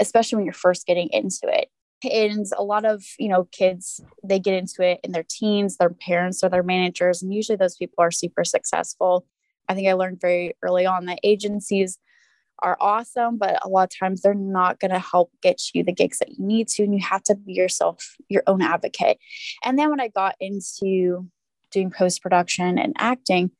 especially 0.00 0.36
when 0.36 0.44
you're 0.46 0.54
first 0.54 0.86
getting 0.86 1.08
into 1.12 1.42
it. 1.44 1.68
And 2.04 2.46
a 2.56 2.64
lot 2.64 2.84
of 2.84 3.04
you 3.18 3.28
know 3.28 3.44
kids 3.52 4.00
they 4.24 4.40
get 4.40 4.54
into 4.54 4.82
it 4.82 5.00
in 5.04 5.12
their 5.12 5.24
teens 5.28 5.76
their 5.76 5.90
parents 5.90 6.42
or 6.42 6.48
their 6.48 6.64
managers 6.64 7.22
and 7.22 7.32
usually 7.32 7.56
those 7.56 7.76
people 7.76 8.02
are 8.02 8.10
super 8.10 8.44
successful. 8.44 9.26
I 9.68 9.74
think 9.74 9.88
i 9.88 9.92
learned 9.92 10.20
very 10.20 10.54
early 10.62 10.86
on 10.86 11.06
that 11.06 11.20
agencies 11.22 11.98
are 12.62 12.76
awesome 12.80 13.36
but 13.36 13.58
a 13.64 13.68
lot 13.68 13.84
of 13.84 13.98
times 13.98 14.22
they're 14.22 14.34
not 14.34 14.80
going 14.80 14.90
to 14.90 14.98
help 14.98 15.30
get 15.42 15.60
you 15.74 15.82
the 15.82 15.92
gigs 15.92 16.18
that 16.18 16.30
you 16.30 16.44
need 16.44 16.68
to 16.68 16.82
and 16.82 16.94
you 16.94 17.00
have 17.00 17.22
to 17.22 17.34
be 17.34 17.52
yourself 17.52 18.16
your 18.28 18.42
own 18.46 18.62
advocate 18.62 19.18
and 19.62 19.78
then 19.78 19.90
when 19.90 20.00
i 20.00 20.08
got 20.08 20.34
into 20.40 21.28
doing 21.70 21.90
post 21.90 22.22
production 22.22 22.78
and 22.78 22.94
acting 22.98 23.50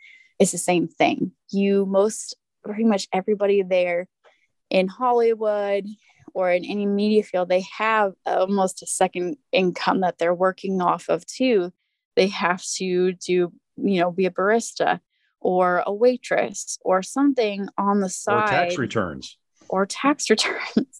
it's 0.43 0.51
the 0.51 0.59
same 0.59 0.89
thing. 0.89 1.31
You 1.51 1.87
most 1.87 2.37
pretty 2.65 2.83
much 2.83 3.07
everybody 3.13 3.63
there 3.63 4.09
in 4.71 4.89
Hollywood 4.89 5.87
or 6.35 6.51
in 6.51 6.65
any 6.65 6.85
media 6.85 7.23
field, 7.23 7.49
they 7.49 7.65
have 7.79 8.15
almost 8.27 8.83
a 8.83 8.87
second 8.87 9.37
income 9.53 10.01
that 10.01 10.19
they're 10.19 10.35
working 10.35 10.81
off 10.81 11.09
of 11.09 11.25
too. 11.27 11.73
They 12.17 12.27
have 12.27 12.61
to 12.79 13.13
do, 13.13 13.53
you 13.77 14.01
know, 14.01 14.11
be 14.11 14.27
a 14.27 14.31
barista 14.31 14.99
or 15.43 15.83
a 15.87 15.93
waitress 15.93 16.79
or 16.83 17.03
something 17.03 17.69
on 17.79 18.01
the 18.01 18.09
side. 18.09 18.45
Or 18.45 18.47
tax 18.47 18.79
returns. 18.79 19.39
Or 19.69 19.87
tax 19.87 20.31
returns. 20.31 20.99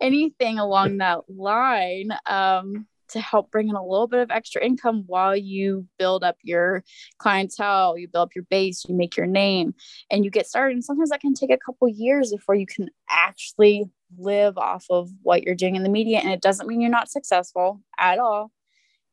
Anything 0.00 0.58
along 0.58 0.98
that 0.98 1.20
line. 1.28 2.10
Um, 2.26 2.86
to 3.10 3.20
help 3.20 3.50
bring 3.50 3.68
in 3.68 3.74
a 3.74 3.82
little 3.84 4.06
bit 4.06 4.20
of 4.20 4.30
extra 4.30 4.62
income 4.62 5.04
while 5.06 5.36
you 5.36 5.86
build 5.98 6.22
up 6.22 6.36
your 6.42 6.84
clientele, 7.18 7.96
you 7.96 8.08
build 8.08 8.28
up 8.28 8.34
your 8.34 8.44
base, 8.50 8.84
you 8.86 8.94
make 8.94 9.16
your 9.16 9.26
name, 9.26 9.74
and 10.10 10.24
you 10.24 10.30
get 10.30 10.46
started. 10.46 10.74
And 10.74 10.84
sometimes 10.84 11.10
that 11.10 11.20
can 11.20 11.34
take 11.34 11.50
a 11.50 11.58
couple 11.58 11.88
years 11.88 12.32
before 12.32 12.54
you 12.54 12.66
can 12.66 12.88
actually 13.08 13.84
live 14.18 14.56
off 14.56 14.86
of 14.90 15.08
what 15.22 15.42
you're 15.42 15.54
doing 15.54 15.76
in 15.76 15.82
the 15.82 15.88
media. 15.88 16.18
And 16.18 16.30
it 16.30 16.40
doesn't 16.40 16.66
mean 16.66 16.80
you're 16.80 16.90
not 16.90 17.10
successful 17.10 17.80
at 17.98 18.18
all. 18.18 18.52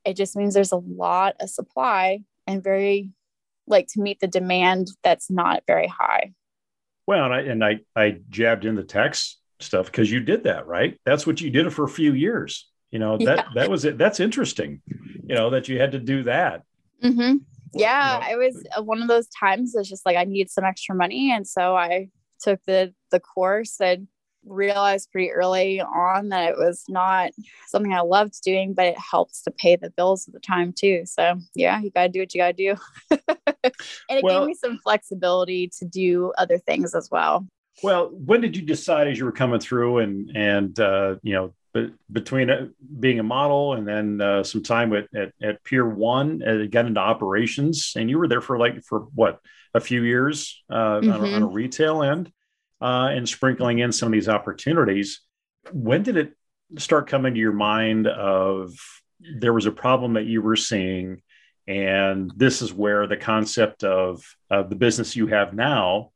It 0.05 0.15
just 0.15 0.35
means 0.35 0.53
there's 0.53 0.71
a 0.71 0.77
lot 0.77 1.35
of 1.39 1.49
supply 1.49 2.19
and 2.47 2.63
very 2.63 3.09
like 3.67 3.87
to 3.89 4.01
meet 4.01 4.19
the 4.19 4.27
demand 4.27 4.87
that's 5.03 5.29
not 5.29 5.63
very 5.67 5.87
high. 5.87 6.31
Well, 7.07 7.25
and 7.25 7.33
I 7.33 7.39
and 7.41 7.63
I 7.63 7.79
I 7.95 8.17
jabbed 8.29 8.65
in 8.65 8.75
the 8.75 8.83
text 8.83 9.39
stuff 9.59 9.87
because 9.87 10.11
you 10.11 10.19
did 10.19 10.43
that, 10.43 10.67
right? 10.67 10.99
That's 11.05 11.27
what 11.27 11.41
you 11.41 11.49
did 11.49 11.71
for 11.73 11.85
a 11.85 11.89
few 11.89 12.13
years 12.13 12.67
you 12.95 12.99
know 12.99 13.17
that 13.17 13.37
yeah. 13.37 13.43
that 13.55 13.69
was 13.69 13.83
it 13.83 13.97
that's 13.97 14.21
interesting 14.21 14.81
you 14.87 15.35
know 15.35 15.49
that 15.49 15.67
you 15.67 15.77
had 15.77 15.91
to 15.91 15.99
do 15.99 16.23
that 16.23 16.61
mm-hmm. 17.03 17.37
yeah 17.73 18.29
you 18.29 18.37
know, 18.37 18.41
it 18.41 18.45
was 18.45 18.63
uh, 18.77 18.81
one 18.81 19.01
of 19.01 19.09
those 19.09 19.27
times 19.27 19.75
it's 19.75 19.89
just 19.89 20.05
like 20.05 20.15
i 20.15 20.23
needed 20.23 20.49
some 20.49 20.63
extra 20.63 20.95
money 20.95 21.29
and 21.29 21.45
so 21.45 21.75
i 21.75 22.07
took 22.39 22.59
the 22.65 22.93
the 23.11 23.19
course 23.19 23.81
and 23.81 24.07
realized 24.45 25.11
pretty 25.11 25.31
early 25.31 25.81
on 25.81 26.29
that 26.29 26.51
it 26.51 26.57
was 26.57 26.83
not 26.87 27.31
something 27.67 27.93
i 27.93 28.01
loved 28.01 28.41
doing 28.43 28.73
but 28.73 28.85
it 28.85 28.97
helps 28.97 29.41
to 29.41 29.51
pay 29.51 29.75
the 29.75 29.89
bills 29.91 30.27
at 30.27 30.33
the 30.33 30.39
time 30.39 30.73
too 30.73 31.03
so 31.05 31.35
yeah 31.55 31.79
you 31.81 31.91
gotta 31.91 32.09
do 32.09 32.19
what 32.19 32.33
you 32.33 32.39
gotta 32.39 32.53
do 32.53 32.75
and 33.11 33.73
it 34.09 34.23
well, 34.23 34.39
gave 34.39 34.47
me 34.47 34.53
some 34.53 34.77
flexibility 34.79 35.67
to 35.67 35.85
do 35.85 36.31
other 36.37 36.57
things 36.57 36.93
as 36.95 37.09
well 37.11 37.45
well 37.83 38.09
when 38.11 38.41
did 38.41 38.55
you 38.55 38.63
decide 38.63 39.07
as 39.07 39.17
you 39.17 39.25
were 39.25 39.31
coming 39.31 39.59
through 39.59 39.99
and 39.99 40.31
and 40.35 40.79
uh, 40.79 41.15
you 41.23 41.33
know 41.33 41.53
but 41.75 41.91
between 42.09 42.49
uh, 42.49 42.67
being 43.01 43.19
a 43.19 43.23
model 43.23 43.73
and 43.73 43.85
then 43.85 44.21
uh, 44.21 44.43
some 44.43 44.63
time 44.63 44.93
at, 44.93 45.09
at, 45.13 45.33
at 45.43 45.63
Pier 45.65 45.85
One, 45.85 46.41
uh, 46.41 46.67
got 46.69 46.85
into 46.85 47.01
operations, 47.01 47.91
and 47.97 48.09
you 48.09 48.17
were 48.17 48.29
there 48.29 48.39
for 48.39 48.57
like 48.57 48.81
for 48.81 49.01
what 49.13 49.41
a 49.73 49.81
few 49.81 50.01
years 50.03 50.63
uh, 50.69 51.01
mm-hmm. 51.01 51.11
on, 51.11 51.19
a, 51.19 51.23
on, 51.23 51.43
a, 51.43 51.45
mm-hmm. 51.45 51.53
retail 51.53 52.01
end, 52.01 52.31
uh, 52.85 53.07
and 53.07 53.27
sprinkling 53.27 53.79
in 53.79 53.91
some 53.91 54.07
of 54.07 54.13
these 54.13 54.29
opportunities. 54.29 55.21
When 55.71 56.03
did 56.03 56.17
it 56.17 56.33
start 56.77 57.07
coming 57.07 57.33
to 57.33 57.39
your 57.39 57.51
mind 57.51 58.05
of 58.05 58.75
there 59.39 59.53
was 59.53 59.65
a 59.65 59.71
problem 59.71 60.13
that 60.13 60.25
you 60.25 60.43
were 60.43 60.55
seeing, 60.55 61.23
and 61.67 62.31
this 62.35 62.61
is 62.61 62.71
where 62.71 63.07
the 63.07 63.17
concept 63.17 63.83
of 63.83 64.23
the 64.49 64.75
business 64.75 65.15
you 65.15 65.25
have 65.27 65.55
now 65.55 66.11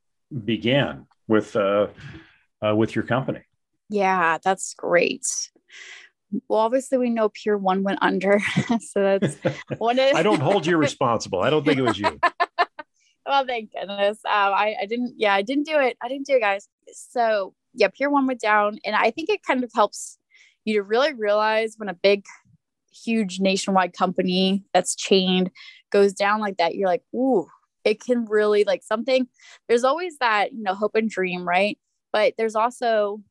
began 0.46 1.08
with 1.28 1.56
uh, 1.56 1.88
with 2.76 2.94
your 2.96 3.04
company? 3.04 3.42
Yeah, 3.90 4.38
that's 4.44 4.76
great. 4.76 5.26
Well, 6.48 6.60
obviously, 6.60 7.00
we 7.00 7.10
know 7.10 7.30
Pier 7.30 7.58
One 7.58 7.82
went 7.82 8.00
under, 8.04 8.40
so 8.80 9.18
that's 9.18 9.38
one. 9.80 9.98
Of- 9.98 10.14
I 10.14 10.22
don't 10.22 10.40
hold 10.40 10.68
you 10.68 10.78
responsible. 10.78 11.42
I 11.42 11.50
don't 11.50 11.66
think 11.66 11.80
it 11.80 11.84
was 11.84 11.98
you. 11.98 12.20
well, 13.26 13.46
thank 13.46 13.72
goodness. 13.74 14.20
Um, 14.26 14.54
I, 14.54 14.76
I 14.82 14.86
didn't. 14.86 15.16
Yeah, 15.18 15.34
I 15.34 15.42
didn't 15.42 15.66
do 15.66 15.80
it. 15.80 15.98
I 16.02 16.08
didn't 16.08 16.26
do 16.26 16.36
it, 16.36 16.42
guys. 16.42 16.68
So 16.94 17.54
yeah, 17.74 17.88
Pier 17.88 18.10
One 18.10 18.28
went 18.28 18.42
down, 18.42 18.80
and 18.86 18.96
I 18.96 19.12
think 19.12 19.30
it 19.30 19.44
kind 19.44 19.64
of 19.64 19.72
helps 19.74 20.18
you 20.66 20.76
to 20.76 20.84
really 20.84 21.14
realize 21.14 21.76
when 21.78 21.90
a 21.90 21.94
big, 21.94 22.26
huge 22.92 23.40
nationwide 23.40 23.94
company 23.94 24.64
that's 24.74 24.96
chained 24.96 25.52
goes 25.92 26.14
down 26.14 26.40
like 26.40 26.58
that. 26.58 26.76
You're 26.76 26.88
like, 26.88 27.04
ooh, 27.14 27.48
it 27.84 28.02
can 28.02 28.26
really 28.26 28.64
like 28.64 28.84
something. 28.84 29.28
There's 29.68 29.84
always 29.84 30.18
that 30.20 30.54
you 30.54 30.64
know 30.64 30.74
hope 30.74 30.96
and 30.96 31.10
dream, 31.10 31.48
right? 31.48 31.78
But 32.12 32.34
there's 32.38 32.56
also 32.56 33.22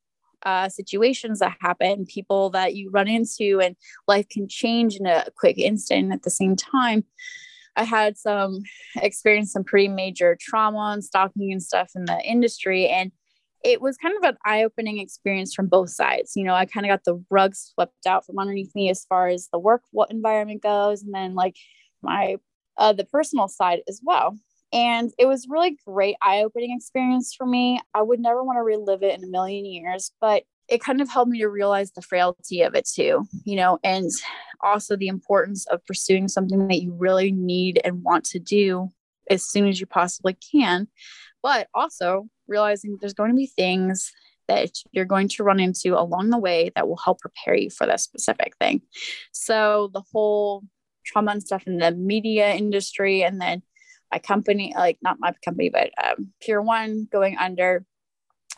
uh, 0.45 0.68
situations 0.68 1.40
that 1.40 1.57
happen, 1.61 2.07
people 2.07 2.50
that 2.50 2.75
you 2.75 2.90
run 2.90 3.09
into, 3.09 3.61
and 3.61 3.76
life 4.07 4.28
can 4.28 4.49
change 4.49 4.97
in 4.97 5.07
a 5.07 5.26
quick 5.37 5.59
instant. 5.59 6.12
At 6.12 6.23
the 6.23 6.30
same 6.30 6.57
time, 6.57 7.04
I 7.78 7.85
had 7.85 8.18
some 8.18 8.62
experience 8.97 9.52
some 9.52 9.64
pretty 9.64 9.88
major 9.88 10.37
trauma 10.38 10.90
and 10.92 11.02
stalking 11.02 11.52
and 11.52 11.62
stuff 11.62 11.92
in 11.94 12.04
the 12.04 12.20
industry, 12.23 12.88
and 12.88 13.12
it 13.64 13.80
was 13.80 13.97
kind 13.97 14.14
of 14.16 14.28
an 14.28 14.37
eye-opening 14.44 14.99
experience 14.99 15.54
from 15.54 15.68
both 15.68 15.90
sides. 15.90 16.32
You 16.37 16.44
know, 16.44 16.54
I 16.54 16.66
kind 16.66 16.85
of 16.85 16.90
got 16.90 17.04
the 17.04 17.25
rug 17.30 17.54
swept 17.54 18.06
out 18.06 18.26
from 18.26 18.38
underneath 18.38 18.75
me 18.75 18.90
as 18.90 19.04
far 19.08 19.28
as 19.28 19.49
the 19.52 19.58
work 19.58 19.82
what 19.92 20.11
environment 20.11 20.62
goes, 20.62 21.02
and 21.02 21.14
then 21.14 21.35
like 21.35 21.56
my 22.02 22.37
uh, 22.76 22.92
the 22.92 23.04
personal 23.04 23.49
side 23.49 23.80
as 23.88 24.00
well. 24.04 24.37
And 24.73 25.11
it 25.18 25.26
was 25.26 25.47
really 25.49 25.78
great 25.87 26.16
eye-opening 26.20 26.76
experience 26.76 27.35
for 27.35 27.47
me. 27.47 27.80
I 27.94 28.02
would 28.02 28.20
never 28.20 28.44
want 28.44 28.58
to 28.58 28.62
relive 28.62 29.02
it 29.02 29.16
in 29.16 29.25
a 29.25 29.30
million 29.30 29.64
years, 29.64 30.12
but 30.20 30.42
it 30.68 30.82
kind 30.82 31.00
of 31.00 31.08
helped 31.08 31.30
me 31.30 31.38
to 31.38 31.48
realize 31.48 31.92
the 31.92 32.02
frailty 32.02 32.62
of 32.62 32.75
it 32.75 32.87
too, 32.87 33.26
you 33.44 33.56
know, 33.56 33.78
and 33.82 34.10
also 34.62 34.96
the 34.96 35.08
importance 35.08 35.66
of 35.66 35.84
pursuing 35.87 36.28
something 36.28 36.68
that 36.68 36.82
you 36.82 36.92
really 36.92 37.32
need 37.32 37.80
and 37.84 38.02
want 38.02 38.25
to 38.25 38.38
do 38.38 38.88
as 39.30 39.48
soon 39.48 39.66
as 39.66 39.80
you 39.80 39.87
possibly 39.87 40.37
can. 40.52 40.88
But 41.42 41.68
also 41.75 42.28
realizing 42.46 42.98
there's 43.00 43.14
going 43.14 43.30
to 43.30 43.37
be 43.37 43.46
things 43.46 44.12
that 44.48 44.70
you're 44.92 45.04
going 45.04 45.28
to 45.28 45.44
run 45.44 45.60
into 45.60 45.98
along 45.98 46.30
the 46.30 46.38
way 46.38 46.70
that 46.75 46.88
will 46.88 46.96
help 46.96 47.20
prepare 47.20 47.54
you 47.54 47.70
for 47.70 47.87
that 47.87 48.00
specific 48.00 48.54
thing. 48.58 48.82
So 49.32 49.90
the 49.92 50.02
whole 50.12 50.64
trauma 51.04 51.32
and 51.32 51.42
stuff 51.42 51.66
in 51.66 51.78
the 51.78 51.92
media 51.92 52.52
industry 52.54 53.22
and 53.22 53.40
then 53.40 53.62
my 54.10 54.18
company, 54.18 54.75
like 54.76 54.98
not 55.02 55.18
my 55.20 55.32
company, 55.44 55.68
but 55.68 55.90
um, 56.02 56.32
Pier 56.40 56.62
One 56.62 57.06
going 57.10 57.37
under, 57.37 57.84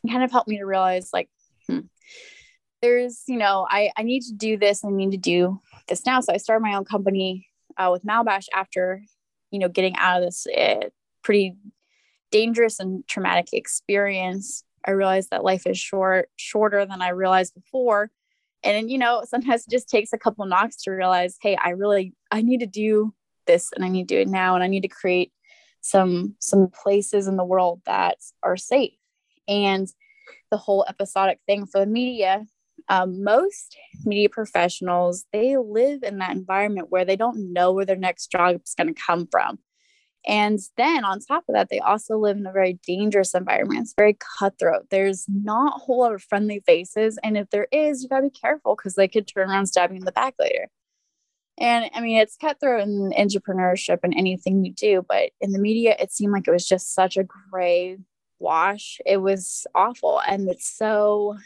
kind 0.08 0.22
of 0.22 0.30
helped 0.30 0.48
me 0.48 0.58
to 0.58 0.64
realize 0.64 1.10
like, 1.12 1.28
there's, 2.82 3.22
you 3.26 3.36
know, 3.36 3.66
I, 3.68 3.90
I 3.96 4.02
need 4.02 4.22
to 4.22 4.32
do 4.32 4.56
this. 4.56 4.84
I 4.84 4.90
need 4.90 5.10
to 5.12 5.18
do 5.18 5.60
this 5.88 6.06
now. 6.06 6.20
So 6.20 6.32
I 6.32 6.38
started 6.38 6.62
my 6.62 6.74
own 6.74 6.84
company 6.84 7.46
uh, 7.76 7.90
with 7.92 8.04
Malabash 8.04 8.46
after, 8.54 9.02
you 9.50 9.58
know, 9.58 9.68
getting 9.68 9.96
out 9.96 10.22
of 10.22 10.26
this 10.26 10.46
uh, 10.46 10.88
pretty 11.22 11.56
dangerous 12.30 12.80
and 12.80 13.06
traumatic 13.06 13.48
experience. 13.52 14.64
I 14.86 14.92
realized 14.92 15.30
that 15.30 15.44
life 15.44 15.66
is 15.66 15.78
short, 15.78 16.30
shorter 16.36 16.86
than 16.86 17.02
I 17.02 17.10
realized 17.10 17.54
before. 17.54 18.10
And 18.62 18.90
you 18.90 18.98
know, 18.98 19.24
sometimes 19.28 19.66
it 19.66 19.70
just 19.70 19.88
takes 19.88 20.12
a 20.12 20.18
couple 20.18 20.44
knocks 20.46 20.82
to 20.82 20.90
realize, 20.90 21.36
hey, 21.40 21.56
I 21.56 21.70
really 21.70 22.14
I 22.30 22.42
need 22.42 22.60
to 22.60 22.66
do 22.66 23.14
this 23.46 23.70
and 23.74 23.84
I 23.84 23.88
need 23.88 24.08
to 24.08 24.14
do 24.14 24.20
it 24.20 24.28
now 24.28 24.54
and 24.54 24.62
I 24.62 24.68
need 24.68 24.82
to 24.82 24.88
create 24.88 25.32
some 25.80 26.36
some 26.40 26.68
places 26.68 27.26
in 27.26 27.36
the 27.36 27.44
world 27.44 27.80
that 27.86 28.18
are 28.42 28.56
safe. 28.56 28.94
And 29.48 29.88
the 30.50 30.56
whole 30.56 30.84
episodic 30.88 31.40
thing 31.46 31.66
for 31.66 31.80
the 31.80 31.86
media. 31.86 32.44
Um, 32.88 33.22
most 33.22 33.76
media 34.04 34.28
professionals 34.28 35.24
they 35.32 35.56
live 35.56 36.02
in 36.02 36.18
that 36.18 36.34
environment 36.34 36.90
where 36.90 37.04
they 37.04 37.16
don't 37.16 37.52
know 37.52 37.72
where 37.72 37.84
their 37.84 37.96
next 37.96 38.32
job 38.32 38.60
is 38.64 38.74
going 38.74 38.92
to 38.92 39.00
come 39.00 39.28
from. 39.30 39.58
And 40.26 40.58
then 40.76 41.04
on 41.04 41.20
top 41.20 41.44
of 41.48 41.54
that 41.54 41.68
they 41.70 41.78
also 41.78 42.18
live 42.18 42.36
in 42.36 42.46
a 42.46 42.52
very 42.52 42.78
dangerous 42.86 43.34
environment. 43.34 43.80
It's 43.80 43.94
very 43.96 44.16
cutthroat. 44.38 44.86
There's 44.90 45.24
not 45.28 45.76
a 45.76 45.78
whole 45.78 46.00
lot 46.00 46.14
of 46.14 46.22
friendly 46.22 46.62
faces. 46.66 47.18
And 47.22 47.36
if 47.36 47.50
there 47.50 47.68
is 47.72 48.02
you 48.02 48.08
got 48.08 48.20
to 48.20 48.28
be 48.28 48.30
careful 48.30 48.76
because 48.76 48.94
they 48.94 49.08
could 49.08 49.28
turn 49.28 49.50
around 49.50 49.66
stabbing 49.66 49.98
in 49.98 50.04
the 50.04 50.12
back 50.12 50.34
later. 50.38 50.68
And 51.58 51.90
i 51.94 52.00
mean 52.00 52.16
it's 52.16 52.36
cutthroat 52.36 52.82
in 52.82 53.12
entrepreneurship 53.12 53.98
and 54.02 54.14
anything 54.16 54.64
you 54.64 54.72
do 54.72 55.04
but 55.06 55.30
in 55.42 55.52
the 55.52 55.58
media 55.58 55.94
it 55.98 56.10
seemed 56.10 56.32
like 56.32 56.48
it 56.48 56.52
was 56.52 56.66
just 56.66 56.94
such 56.94 57.18
a 57.18 57.24
gray 57.24 57.98
wash 58.40 58.98
it 59.06 59.18
was 59.18 59.66
awful 59.74 60.20
and 60.26 60.48
it's 60.48 60.68
so 60.68 61.36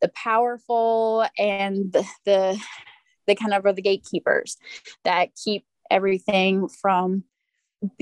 the 0.00 0.08
powerful 0.08 1.26
and 1.38 1.92
the, 2.24 2.60
the 3.26 3.34
kind 3.34 3.52
of 3.52 3.64
are 3.64 3.72
the 3.72 3.82
gatekeepers 3.82 4.56
that 5.04 5.30
keep 5.42 5.64
everything 5.90 6.68
from 6.68 7.24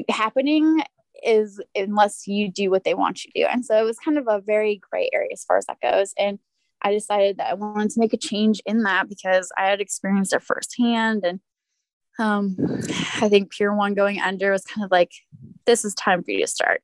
happening 0.08 0.82
is 1.22 1.60
unless 1.74 2.26
you 2.26 2.50
do 2.50 2.70
what 2.70 2.84
they 2.84 2.94
want 2.94 3.24
you 3.24 3.30
to 3.32 3.40
do. 3.40 3.46
And 3.46 3.64
so 3.64 3.76
it 3.76 3.84
was 3.84 3.98
kind 3.98 4.18
of 4.18 4.26
a 4.28 4.40
very 4.40 4.80
gray 4.90 5.10
area 5.12 5.30
as 5.32 5.44
far 5.44 5.56
as 5.56 5.66
that 5.66 5.80
goes. 5.80 6.12
And 6.18 6.38
I 6.82 6.92
decided 6.92 7.38
that 7.38 7.50
I 7.50 7.54
wanted 7.54 7.90
to 7.90 8.00
make 8.00 8.12
a 8.12 8.18
change 8.18 8.60
in 8.66 8.82
that 8.82 9.08
because 9.08 9.50
I 9.56 9.66
had 9.66 9.80
experienced 9.80 10.34
it 10.34 10.42
firsthand. 10.42 11.24
And 11.24 11.40
um, 12.18 12.56
I 13.20 13.28
think 13.28 13.50
Pier 13.50 13.74
One 13.74 13.94
going 13.94 14.20
under 14.20 14.52
was 14.52 14.64
kind 14.64 14.84
of 14.84 14.90
like, 14.90 15.12
this 15.64 15.84
is 15.84 15.94
time 15.94 16.22
for 16.22 16.30
you 16.30 16.42
to 16.42 16.46
start. 16.46 16.82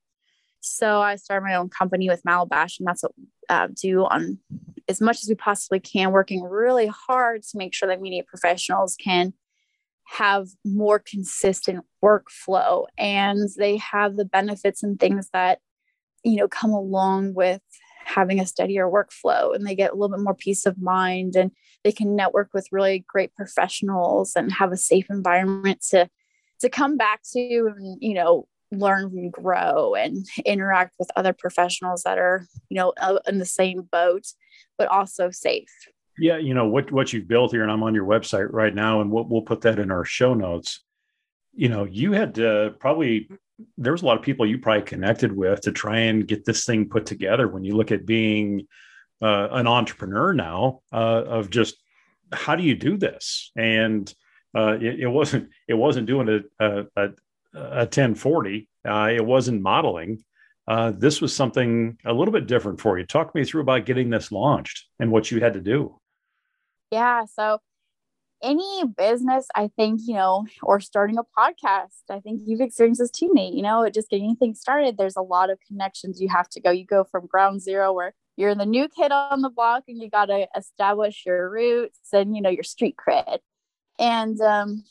So 0.62 1.00
I 1.00 1.16
started 1.16 1.44
my 1.44 1.56
own 1.56 1.68
company 1.68 2.08
with 2.08 2.22
Malabash, 2.22 2.78
and 2.78 2.86
that's 2.86 3.02
what 3.02 3.12
uh, 3.48 3.68
do 3.74 4.04
on 4.04 4.38
as 4.88 5.00
much 5.00 5.22
as 5.22 5.28
we 5.28 5.34
possibly 5.34 5.80
can, 5.80 6.12
working 6.12 6.42
really 6.42 6.86
hard 6.86 7.42
to 7.42 7.58
make 7.58 7.74
sure 7.74 7.88
that 7.88 8.00
media 8.00 8.22
professionals 8.26 8.96
can 8.96 9.32
have 10.04 10.48
more 10.64 10.98
consistent 10.98 11.84
workflow 12.04 12.86
and 12.98 13.48
they 13.56 13.76
have 13.78 14.16
the 14.16 14.24
benefits 14.24 14.82
and 14.82 14.98
things 14.98 15.28
that 15.32 15.58
you 16.24 16.36
know 16.36 16.48
come 16.48 16.70
along 16.70 17.34
with 17.34 17.62
having 18.04 18.40
a 18.40 18.46
steadier 18.46 18.86
workflow 18.86 19.54
and 19.54 19.66
they 19.66 19.74
get 19.74 19.92
a 19.92 19.94
little 19.94 20.14
bit 20.14 20.22
more 20.22 20.34
peace 20.34 20.66
of 20.66 20.80
mind 20.80 21.36
and 21.36 21.50
they 21.84 21.92
can 21.92 22.16
network 22.16 22.50
with 22.52 22.66
really 22.72 23.04
great 23.08 23.34
professionals 23.34 24.34
and 24.36 24.52
have 24.52 24.72
a 24.72 24.76
safe 24.76 25.06
environment 25.08 25.80
to 25.88 26.08
to 26.60 26.68
come 26.68 26.96
back 26.96 27.20
to 27.32 27.72
and 27.76 27.96
you 28.00 28.14
know 28.14 28.46
learn 28.72 29.12
and 29.16 29.32
grow 29.32 29.94
and 29.94 30.26
interact 30.44 30.94
with 30.98 31.10
other 31.16 31.32
professionals 31.32 32.02
that 32.02 32.18
are 32.18 32.46
you 32.68 32.76
know 32.76 32.92
in 33.26 33.38
the 33.38 33.46
same 33.46 33.82
boat 33.82 34.26
but 34.78 34.88
also 34.88 35.30
safe. 35.30 35.70
Yeah 36.18 36.38
you 36.38 36.54
know 36.54 36.66
what 36.66 36.90
what 36.90 37.12
you've 37.12 37.28
built 37.28 37.52
here 37.52 37.62
and 37.62 37.70
i'm 37.70 37.82
on 37.82 37.94
your 37.94 38.06
website 38.06 38.48
right 38.50 38.74
now 38.74 39.00
and 39.00 39.10
we'll, 39.10 39.24
we'll 39.24 39.42
put 39.42 39.60
that 39.62 39.78
in 39.78 39.90
our 39.90 40.04
show 40.04 40.34
notes. 40.34 40.80
You 41.54 41.68
know 41.68 41.84
you 41.84 42.12
had 42.12 42.34
to 42.36 42.74
probably 42.78 43.28
there 43.76 43.92
was 43.92 44.02
a 44.02 44.06
lot 44.06 44.16
of 44.16 44.22
people 44.22 44.46
you 44.46 44.58
probably 44.58 44.82
connected 44.82 45.32
with 45.36 45.60
to 45.62 45.72
try 45.72 45.98
and 45.98 46.26
get 46.26 46.44
this 46.44 46.64
thing 46.64 46.88
put 46.88 47.06
together. 47.06 47.46
When 47.46 47.64
you 47.64 47.76
look 47.76 47.92
at 47.92 48.06
being 48.06 48.66
uh, 49.20 49.48
an 49.52 49.66
entrepreneur 49.66 50.32
now 50.32 50.80
uh, 50.92 51.22
of 51.26 51.50
just 51.50 51.76
how 52.32 52.56
do 52.56 52.62
you 52.62 52.74
do 52.74 52.96
this? 52.96 53.52
And 53.56 54.12
uh, 54.54 54.78
it, 54.80 55.00
it, 55.00 55.06
wasn't 55.06 55.50
it 55.68 55.74
wasn't 55.74 56.06
doing 56.06 56.44
a, 56.60 56.84
a, 56.96 57.10
a, 57.54 57.60
a 57.60 57.84
1040 57.84 58.68
uh, 58.86 59.10
it 59.12 59.24
wasn't 59.24 59.60
modeling 59.60 60.22
uh, 60.68 60.92
this 60.96 61.20
was 61.20 61.34
something 61.34 61.98
a 62.04 62.12
little 62.12 62.32
bit 62.32 62.46
different 62.46 62.80
for 62.80 62.98
you 62.98 63.06
talk 63.06 63.34
me 63.34 63.44
through 63.44 63.60
about 63.60 63.86
getting 63.86 64.10
this 64.10 64.30
launched 64.32 64.86
and 64.98 65.10
what 65.10 65.30
you 65.30 65.40
had 65.40 65.54
to 65.54 65.60
do 65.60 65.96
yeah 66.90 67.24
so 67.24 67.58
any 68.42 68.84
business, 68.96 69.46
I 69.54 69.70
think, 69.76 70.00
you 70.04 70.14
know, 70.14 70.46
or 70.62 70.80
starting 70.80 71.16
a 71.18 71.22
podcast, 71.22 72.02
I 72.10 72.20
think 72.20 72.42
you've 72.44 72.60
experienced 72.60 73.00
this 73.00 73.10
too, 73.10 73.30
Nate. 73.32 73.54
You 73.54 73.62
know, 73.62 73.88
just 73.88 74.10
getting 74.10 74.26
anything 74.26 74.54
started, 74.54 74.98
there's 74.98 75.16
a 75.16 75.22
lot 75.22 75.50
of 75.50 75.58
connections 75.66 76.20
you 76.20 76.28
have 76.28 76.48
to 76.50 76.60
go. 76.60 76.70
You 76.70 76.84
go 76.84 77.04
from 77.04 77.26
ground 77.26 77.62
zero 77.62 77.92
where 77.92 78.14
you're 78.36 78.54
the 78.54 78.66
new 78.66 78.88
kid 78.88 79.12
on 79.12 79.42
the 79.42 79.50
block 79.50 79.84
and 79.88 80.00
you 80.00 80.10
got 80.10 80.26
to 80.26 80.48
establish 80.56 81.22
your 81.24 81.48
roots 81.50 82.00
and, 82.12 82.34
you 82.34 82.42
know, 82.42 82.50
your 82.50 82.64
street 82.64 82.96
cred. 82.96 83.38
And 83.98 84.40
um, 84.40 84.84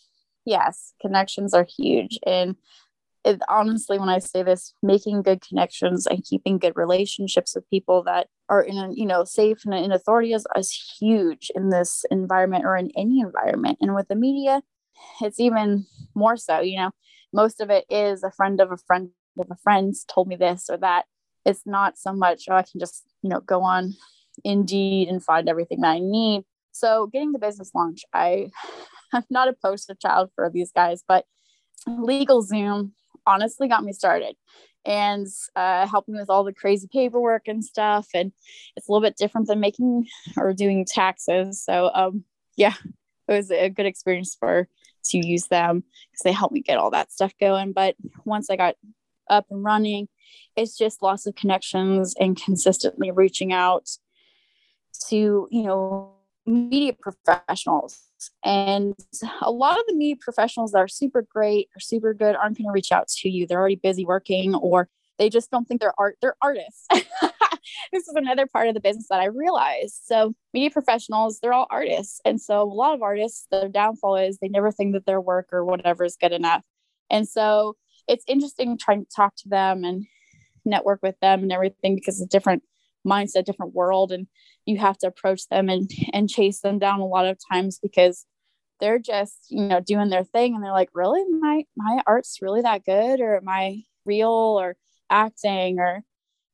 yes, 0.46 0.94
connections 1.02 1.54
are 1.54 1.66
huge. 1.78 2.20
And 2.26 2.56
it, 3.24 3.40
honestly, 3.48 4.00
when 4.00 4.10
I 4.10 4.20
say 4.20 4.44
this, 4.44 4.74
making 4.82 5.22
good 5.22 5.42
connections 5.42 6.08
and 6.08 6.24
keeping 6.24 6.58
good 6.58 6.74
relationships 6.76 7.56
with 7.56 7.70
people 7.70 8.04
that 8.04 8.28
are 8.50 8.64
in, 8.64 8.94
you 8.96 9.06
know, 9.06 9.24
safe 9.24 9.64
and 9.66 9.74
in 9.74 9.92
authority 9.92 10.34
is, 10.34 10.48
is 10.58 10.96
huge 11.00 11.52
in 11.56 11.70
this 11.70 12.04
environment 12.10 12.66
or 12.66 12.76
in 12.76 12.90
any 12.98 13.20
environment. 13.20 13.78
And 13.80 13.94
with 13.94 14.08
the 14.08 14.16
media, 14.16 14.62
it's 15.22 15.40
even 15.40 15.86
more 16.16 16.36
so. 16.38 16.60
You 16.62 16.78
know, 16.78 16.92
most 17.32 17.62
of 17.62 17.70
it 17.70 17.86
is 17.90 18.24
a 18.24 18.32
friend 18.32 18.60
of 18.60 18.72
a 18.72 18.78
friend 18.78 19.10
of 19.40 19.48
a 19.50 19.56
friend's 19.64 20.04
told 20.04 20.28
me 20.28 20.36
this 20.36 20.68
or 20.70 20.78
that. 20.78 21.06
It's 21.46 21.66
not 21.66 21.98
so 21.98 22.14
much, 22.14 22.44
oh, 22.50 22.56
I 22.56 22.64
can 22.64 22.80
just, 22.80 23.04
you 23.22 23.30
know, 23.30 23.40
go 23.40 23.64
on 23.64 23.94
Indeed 24.44 25.08
and 25.10 25.24
find 25.24 25.50
everything 25.50 25.82
that 25.82 25.92
I 25.92 26.00
need. 26.00 26.44
So 26.72 27.08
getting 27.08 27.32
the 27.32 27.40
business 27.40 27.72
launch, 27.74 28.04
I, 28.14 28.52
I'm 29.14 29.24
not 29.30 29.48
a 29.48 29.54
poster 29.54 29.96
child 29.96 30.30
for 30.36 30.50
these 30.50 30.72
guys, 30.72 31.04
but 31.08 31.26
LegalZoom 31.88 32.92
honestly 33.26 33.68
got 33.68 33.84
me 33.84 33.94
started 33.94 34.36
and 34.86 35.28
uh, 35.56 35.86
helping 35.88 36.16
with 36.16 36.30
all 36.30 36.44
the 36.44 36.54
crazy 36.54 36.88
paperwork 36.92 37.48
and 37.48 37.64
stuff. 37.64 38.08
And 38.14 38.32
it's 38.76 38.88
a 38.88 38.92
little 38.92 39.08
bit 39.08 39.18
different 39.18 39.48
than 39.48 39.60
making 39.60 40.08
or 40.38 40.54
doing 40.54 40.86
taxes. 40.86 41.64
So, 41.64 41.92
um, 41.94 42.24
yeah, 42.56 42.74
it 43.28 43.34
was 43.34 43.52
a 43.52 43.70
good 43.70 43.86
experience 43.86 44.36
for 44.40 44.68
to 45.04 45.26
use 45.26 45.48
them 45.48 45.84
because 46.12 46.24
they 46.24 46.32
helped 46.32 46.54
me 46.54 46.62
get 46.62 46.78
all 46.78 46.92
that 46.92 47.12
stuff 47.12 47.34
going. 47.40 47.74
But 47.74 47.96
once 48.26 48.50
I 48.50 48.56
got 48.56 48.76
up 49.30 49.46
and 49.50 49.64
running, 49.64 50.08
it's 50.56 50.78
just 50.78 51.02
lots 51.02 51.26
of 51.26 51.36
connections 51.36 52.14
and 52.20 52.42
consistently 52.42 53.12
reaching 53.12 53.54
out 53.54 53.90
to, 55.10 55.48
you 55.52 55.64
know, 55.64 56.14
media 56.46 56.94
professionals 56.94 58.11
and 58.44 58.94
a 59.42 59.52
lot 59.52 59.80
of 59.80 59.86
the 59.88 59.96
media 59.96 60.16
professionals 60.20 60.72
that 60.72 60.80
are 60.80 60.88
super 60.88 61.22
great 61.22 61.70
or 61.76 61.80
super 61.80 62.14
good 62.14 62.36
aren't 62.36 62.58
going 62.58 62.68
to 62.68 62.72
reach 62.72 62.92
out 62.92 63.08
to 63.08 63.30
you. 63.30 63.48
They're 63.48 63.60
already 63.60 63.76
busy 63.76 64.06
working 64.06 64.56
or 64.56 64.90
they 65.18 65.30
just 65.30 65.52
don't 65.52 65.68
think 65.68 65.82
they're 65.82 65.94
art 66.00 66.18
they're 66.22 66.36
artists. 66.42 66.88
this 66.92 68.08
is 68.08 68.16
another 68.16 68.48
part 68.48 68.68
of 68.68 68.74
the 68.74 68.80
business 68.80 69.08
that 69.10 69.20
I 69.20 69.26
realized. 69.26 70.02
So 70.04 70.34
media 70.54 70.72
professionals, 70.72 71.40
they're 71.40 71.54
all 71.54 71.68
artists. 71.70 72.20
And 72.26 72.42
so 72.42 72.62
a 72.62 72.64
lot 72.64 72.94
of 72.94 73.02
artists, 73.02 73.48
their 73.52 73.70
downfall 73.70 74.18
is 74.18 74.40
they 74.40 74.50
never 74.50 74.72
think 74.72 74.94
that 74.94 75.06
their 75.06 75.22
work 75.22 75.50
or 75.52 75.64
whatever 75.64 76.04
is 76.04 76.18
good 76.20 76.32
enough. 76.32 76.64
And 77.10 77.28
so 77.28 77.76
it's 78.08 78.26
interesting 78.28 78.78
trying 78.78 79.06
to 79.06 79.12
talk 79.16 79.36
to 79.38 79.50
them 79.50 79.84
and 79.84 80.06
network 80.66 81.02
with 81.02 81.20
them 81.22 81.44
and 81.44 81.52
everything 81.52 81.96
because 81.96 82.20
it's 82.22 82.32
different 82.32 82.64
mindset, 83.06 83.46
different 83.46 83.74
world, 83.74 84.12
and 84.12 84.28
you 84.66 84.78
have 84.78 84.98
to 85.00 85.08
approach 85.08 85.48
them 85.50 85.70
and 85.70 85.90
and 86.14 86.30
chase 86.30 86.62
them 86.62 86.80
down 86.80 87.00
a 87.00 87.06
lot 87.06 87.26
of 87.26 87.38
times 87.52 87.80
because 87.82 88.26
they're 88.80 89.00
just 89.00 89.46
you 89.50 89.68
know 89.68 89.80
doing 89.80 90.10
their 90.10 90.24
thing 90.24 90.56
and 90.56 90.64
they're 90.64 90.72
like 90.72 90.90
really? 90.94 91.24
My 91.30 91.66
my 91.76 92.02
art's 92.08 92.40
really 92.42 92.62
that 92.62 92.86
good 92.86 93.22
or 93.22 93.42
my 93.44 93.82
real 94.06 94.30
or 94.30 94.76
acting 95.10 95.80
or 95.80 96.04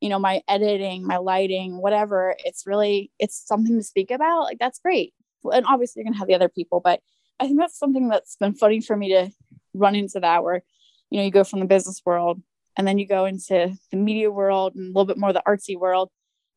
you 0.02 0.10
know 0.10 0.20
my 0.20 0.42
editing 0.48 1.06
my 1.06 1.18
lighting 1.18 1.82
whatever. 1.82 2.36
It's 2.46 2.68
really 2.68 3.12
it's 3.20 3.46
something 3.46 3.78
to 3.78 3.84
speak 3.84 4.12
about. 4.12 4.44
Like 4.44 4.60
that's 4.60 4.80
great. 4.80 5.14
And 5.44 5.66
obviously 5.68 6.02
you're 6.02 6.06
gonna 6.06 6.18
have 6.18 6.28
the 6.28 6.36
other 6.36 6.50
people 6.50 6.82
but 6.84 7.00
i 7.40 7.46
think 7.46 7.60
that's 7.60 7.78
something 7.78 8.10
that's 8.10 8.36
been 8.38 8.54
funny 8.54 8.82
for 8.82 8.96
me 8.96 9.10
to 9.10 9.30
run 9.74 9.96
into 9.96 10.20
that 10.20 10.44
where 10.44 10.64
you 11.10 11.18
know 11.18 11.24
you 11.24 11.32
go 11.32 11.44
from 11.44 11.60
the 11.60 11.66
business 11.66 12.02
world 12.06 12.42
and 12.78 12.88
then 12.88 12.98
you 12.98 13.08
go 13.08 13.26
into 13.26 13.74
the 13.92 13.98
media 13.98 14.32
world 14.32 14.76
and 14.76 14.86
a 14.86 14.88
little 14.88 15.06
bit 15.06 15.18
more 15.18 15.34
the 15.34 15.44
artsy 15.48 15.78
world 15.78 16.10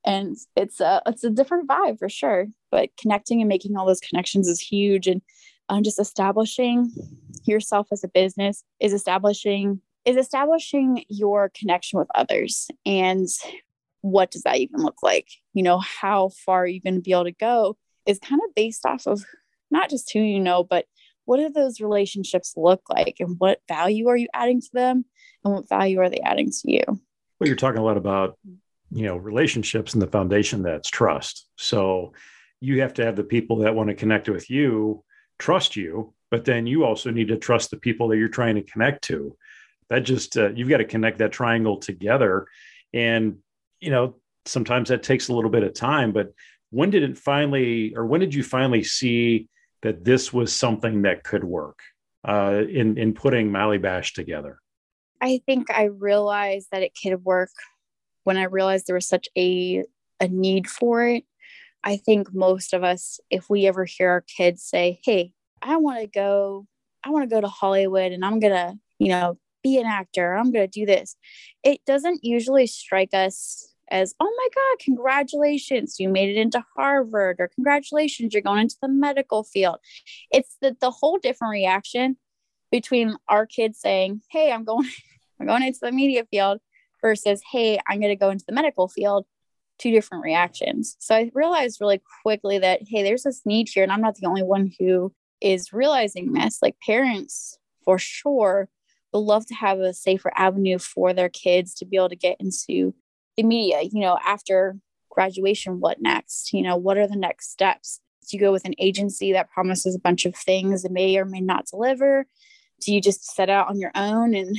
and 0.05 0.37
it's 0.57 0.81
a 0.81 1.03
it's 1.07 1.25
a 1.25 1.31
different 1.31 1.69
vibe 1.69 1.99
for 1.99 2.09
sure 2.09 2.49
but 2.71 2.91
connecting 2.97 3.41
and 3.41 3.49
making 3.49 3.77
all 3.77 3.87
those 3.87 4.01
connections 4.01 4.49
is 4.49 4.61
huge. 4.61 5.07
And 5.07 5.23
um, 5.69 5.83
just 5.83 6.01
establishing 6.01 6.93
yourself 7.45 7.89
as 7.93 8.05
a 8.05 8.09
business 8.09 8.65
is 8.81 8.93
establishing 8.93 9.81
is 10.07 10.17
establishing 10.17 11.05
your 11.09 11.51
connection 11.55 11.99
with 11.99 12.09
others. 12.15 12.69
And 12.87 13.29
what 14.01 14.31
does 14.31 14.43
that 14.43 14.57
even 14.57 14.81
look 14.81 15.03
like? 15.03 15.29
You 15.53 15.63
know 15.63 15.79
how 15.79 16.31
far 16.31 16.67
you're 16.67 16.81
going 16.83 16.95
to 16.95 17.03
be 17.03 17.13
able 17.13 17.25
to 17.25 17.33
go 17.33 17.77
is 18.07 18.19
kind 18.19 18.41
of 18.47 18.55
based 18.55 18.87
off 18.87 19.07
of 19.07 19.23
not 19.71 19.91
just 19.91 20.11
who 20.13 20.21
you 20.21 20.41
know 20.41 20.65
but 20.65 20.87
what 21.27 21.37
do 21.37 21.49
those 21.51 21.81
relationships 21.81 22.55
look 22.57 22.83
like? 22.89 23.17
And 23.21 23.37
what 23.39 23.61
value 23.69 24.09
are 24.09 24.17
you 24.17 24.27
adding 24.35 24.61
to 24.61 24.71
them? 24.73 25.05
And 25.45 25.55
what 25.55 25.69
value 25.69 26.01
are 26.01 26.09
they 26.09 26.21
adding 26.25 26.51
to 26.51 26.73
you? 26.73 26.83
Well 26.87 27.47
you're 27.47 27.57
talking 27.57 27.79
a 27.79 27.85
lot 27.85 27.99
about 27.99 28.39
you 28.93 29.05
know 29.05 29.17
relationships 29.17 29.95
and 29.95 30.03
the 30.03 30.07
foundation 30.07 30.63
that's 30.63 30.91
trust 30.91 31.47
so 31.57 32.13
you 32.61 32.81
have 32.81 32.93
to 32.93 33.05
have 33.05 33.17
the 33.17 33.25
people 33.25 33.57
that 33.57 33.75
want 33.75 33.89
to 33.89 33.95
connect 33.95 34.29
with 34.29 34.51
you 34.51 35.03
trust 35.41 35.75
you, 35.75 36.15
but 36.31 36.45
then 36.45 36.67
you 36.67 36.85
also 36.85 37.11
need 37.11 37.29
to 37.29 37.37
trust 37.37 37.71
the 37.71 37.77
people 37.77 38.07
that 38.09 38.19
you're 38.19 38.29
trying 38.29 38.55
to 38.55 38.63
connect 38.63 39.03
to. 39.05 39.37
That 39.89 40.01
just, 40.01 40.37
uh, 40.37 40.51
you've 40.51 40.69
got 40.69 40.77
to 40.77 40.85
connect 40.85 41.19
that 41.19 41.33
triangle 41.33 41.79
together. 41.79 42.47
And, 42.95 43.39
you 43.81 43.91
know, 43.91 44.17
sometimes 44.45 44.91
that 44.91 45.03
takes 45.03 45.29
a 45.29 45.35
little 45.35 45.51
bit 45.51 45.65
of 45.65 45.75
time, 45.75 46.13
but 46.13 46.33
when 46.71 46.91
did 46.91 47.03
it 47.03 47.19
finally, 47.19 47.97
or 47.97 48.07
when 48.07 48.21
did 48.21 48.33
you 48.33 48.45
finally 48.45 48.85
see 48.85 49.49
that 49.83 50.05
this 50.05 50.33
was 50.33 50.55
something 50.55 51.03
that 51.03 51.25
could 51.25 51.43
work 51.43 51.81
uh, 52.25 52.63
in, 52.71 52.97
in 52.97 53.15
putting 53.15 53.51
Bash 53.51 54.13
together? 54.13 54.59
I 55.21 55.41
think 55.45 55.71
I 55.71 55.85
realized 55.85 56.69
that 56.71 56.83
it 56.83 56.93
could 57.03 57.25
work 57.25 57.51
when 58.25 58.37
I 58.37 58.45
realized 58.45 58.87
there 58.87 58.95
was 58.95 59.09
such 59.09 59.29
a, 59.37 59.85
a 60.21 60.29
need 60.29 60.69
for 60.69 61.07
it. 61.07 61.25
I 61.83 61.97
think 61.97 62.35
most 62.35 62.75
of 62.75 62.85
us, 62.85 63.21
if 63.31 63.49
we 63.49 63.67
ever 63.67 63.85
hear 63.85 64.11
our 64.11 64.21
kids 64.21 64.63
say, 64.63 65.01
Hey, 65.05 65.33
I 65.63 65.77
want 65.77 66.01
to 66.01 66.07
go, 66.07 66.67
I 67.05 67.11
want 67.11 67.29
to 67.29 67.35
go 67.35 67.41
to 67.41 67.49
Hollywood 67.49 68.13
and 68.13 68.25
I'm 68.25 68.41
going 68.41 68.53
to, 68.53 68.79
you 68.99 69.09
know, 69.09 69.39
be 69.63 69.79
an 69.79 69.87
actor, 69.87 70.35
I'm 70.35 70.53
going 70.53 70.69
to 70.69 70.81
do 70.81 70.87
this. 70.87 71.17
It 71.63 71.81
doesn't 71.87 72.25
usually 72.25 72.67
strike 72.67 73.13
us 73.13 73.75
as, 73.91 74.15
oh 74.21 74.33
my 74.37 74.49
God, 74.55 74.85
congratulations, 74.85 75.97
you 75.99 76.09
made 76.09 76.29
it 76.29 76.41
into 76.41 76.65
Harvard, 76.77 77.37
or 77.41 77.51
congratulations, 77.55 78.33
you're 78.33 78.43
going 78.43 78.61
into 78.61 78.77
the 78.81 78.89
medical 78.89 79.43
field. 79.43 79.79
It's 80.31 80.57
the, 80.61 80.77
the 80.81 80.91
whole 80.91 81.19
different 81.19 81.53
reaction 81.53 82.17
between 82.71 83.17
our 83.29 83.47
kids 83.47 83.81
saying, 83.81 84.23
Hey, 84.31 84.53
I'm 84.53 84.65
going, 84.65 84.89
I'm 85.41 85.47
going 85.47 85.63
into 85.63 85.81
the 85.83 85.93
media 85.93 86.25
field 86.31 86.61
versus, 87.01 87.43
Hey, 87.51 87.79
I'm 87.89 88.01
going 88.01 88.11
to 88.13 88.17
go 88.17 88.31
into 88.31 88.45
the 88.47 88.55
medical 88.55 88.89
field 88.89 89.27
two 89.81 89.91
different 89.91 90.23
reactions. 90.23 90.97
So 91.01 91.15
I 91.15 91.31
realized 91.35 91.81
really 91.81 92.01
quickly 92.23 92.59
that, 92.59 92.81
hey, 92.87 93.03
there's 93.03 93.23
this 93.23 93.43
need 93.47 93.69
here, 93.69 93.83
and 93.83 93.91
I'm 93.91 94.03
not 94.03 94.15
the 94.15 94.27
only 94.27 94.43
one 94.43 94.71
who 94.79 95.13
is 95.41 95.73
realizing 95.73 96.33
this. 96.33 96.59
Like 96.61 96.77
parents, 96.85 97.59
for 97.85 97.99
sure, 97.99 98.69
would 99.13 99.21
love 99.21 99.47
to 99.47 99.55
have 99.55 99.81
a 99.81 99.95
safer 99.95 100.31
avenue 100.37 100.79
for 100.79 101.13
their 101.13 101.31
kids 101.31 101.75
to 101.75 101.87
be 101.87 101.97
able 101.97 102.11
to 102.11 102.17
get 102.17 102.37
into 102.41 102.95
the 103.37 103.43
media. 103.43 103.81
You 103.83 104.01
know, 104.01 104.19
after 104.25 104.77
graduation, 105.11 105.81
what 105.81 106.01
next? 106.01 106.53
You 106.53 106.63
know, 106.63 106.77
what 106.77 106.99
are 106.99 107.09
the 107.09 107.17
next 107.17 107.51
steps? 107.51 108.01
Do 108.29 108.37
you 108.37 108.41
go 108.41 108.53
with 108.53 108.67
an 108.67 108.75
agency 108.79 109.33
that 109.33 109.51
promises 109.51 109.95
a 109.95 110.01
bunch 110.01 110.27
of 110.27 110.37
things 110.37 110.85
and 110.85 110.95
may 110.95 111.17
or 111.17 111.25
may 111.25 111.41
not 111.41 111.67
deliver? 111.67 112.27
Do 112.81 112.95
you 112.95 113.01
just 113.01 113.25
set 113.25 113.51
out 113.51 113.69
on 113.69 113.81
your 113.81 113.91
own 113.95 114.35
and 114.35 114.57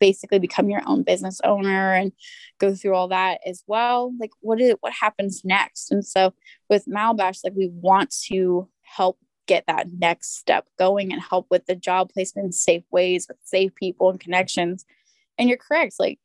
basically 0.00 0.38
become 0.38 0.68
your 0.68 0.82
own 0.86 1.02
business 1.02 1.40
owner 1.44 1.94
and 1.94 2.12
go 2.58 2.74
through 2.74 2.94
all 2.94 3.08
that 3.08 3.40
as 3.46 3.62
well. 3.66 4.12
Like 4.18 4.30
what 4.40 4.60
is 4.60 4.74
what 4.80 4.92
happens 4.92 5.42
next? 5.44 5.90
And 5.90 6.04
so 6.04 6.32
with 6.68 6.86
Malabash 6.86 7.40
like 7.44 7.54
we 7.54 7.70
want 7.72 8.14
to 8.28 8.68
help 8.82 9.18
get 9.46 9.64
that 9.66 9.86
next 9.98 10.36
step 10.38 10.66
going 10.78 11.12
and 11.12 11.22
help 11.22 11.46
with 11.50 11.66
the 11.66 11.76
job 11.76 12.10
placement 12.12 12.54
safe 12.54 12.82
ways 12.90 13.26
with 13.28 13.38
safe 13.44 13.74
people 13.74 14.10
and 14.10 14.20
connections. 14.20 14.84
And 15.38 15.48
you're 15.48 15.58
correct 15.58 15.96
like 15.98 16.18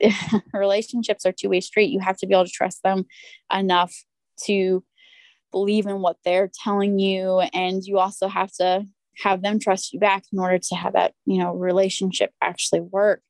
relationships 0.52 1.26
are 1.26 1.32
two-way 1.32 1.60
street. 1.60 1.90
You 1.90 2.00
have 2.00 2.16
to 2.18 2.26
be 2.26 2.34
able 2.34 2.44
to 2.44 2.50
trust 2.50 2.82
them 2.82 3.04
enough 3.52 3.92
to 4.44 4.84
believe 5.50 5.86
in 5.86 6.00
what 6.00 6.18
they're 6.24 6.50
telling 6.62 6.98
you. 6.98 7.40
And 7.52 7.82
you 7.82 7.98
also 7.98 8.28
have 8.28 8.52
to 8.54 8.84
have 9.18 9.42
them 9.42 9.58
trust 9.58 9.92
you 9.92 10.00
back 10.00 10.24
in 10.32 10.38
order 10.38 10.58
to 10.58 10.74
have 10.74 10.92
that 10.92 11.14
you 11.24 11.38
know 11.38 11.54
relationship 11.54 12.32
actually 12.42 12.80
work. 12.80 13.22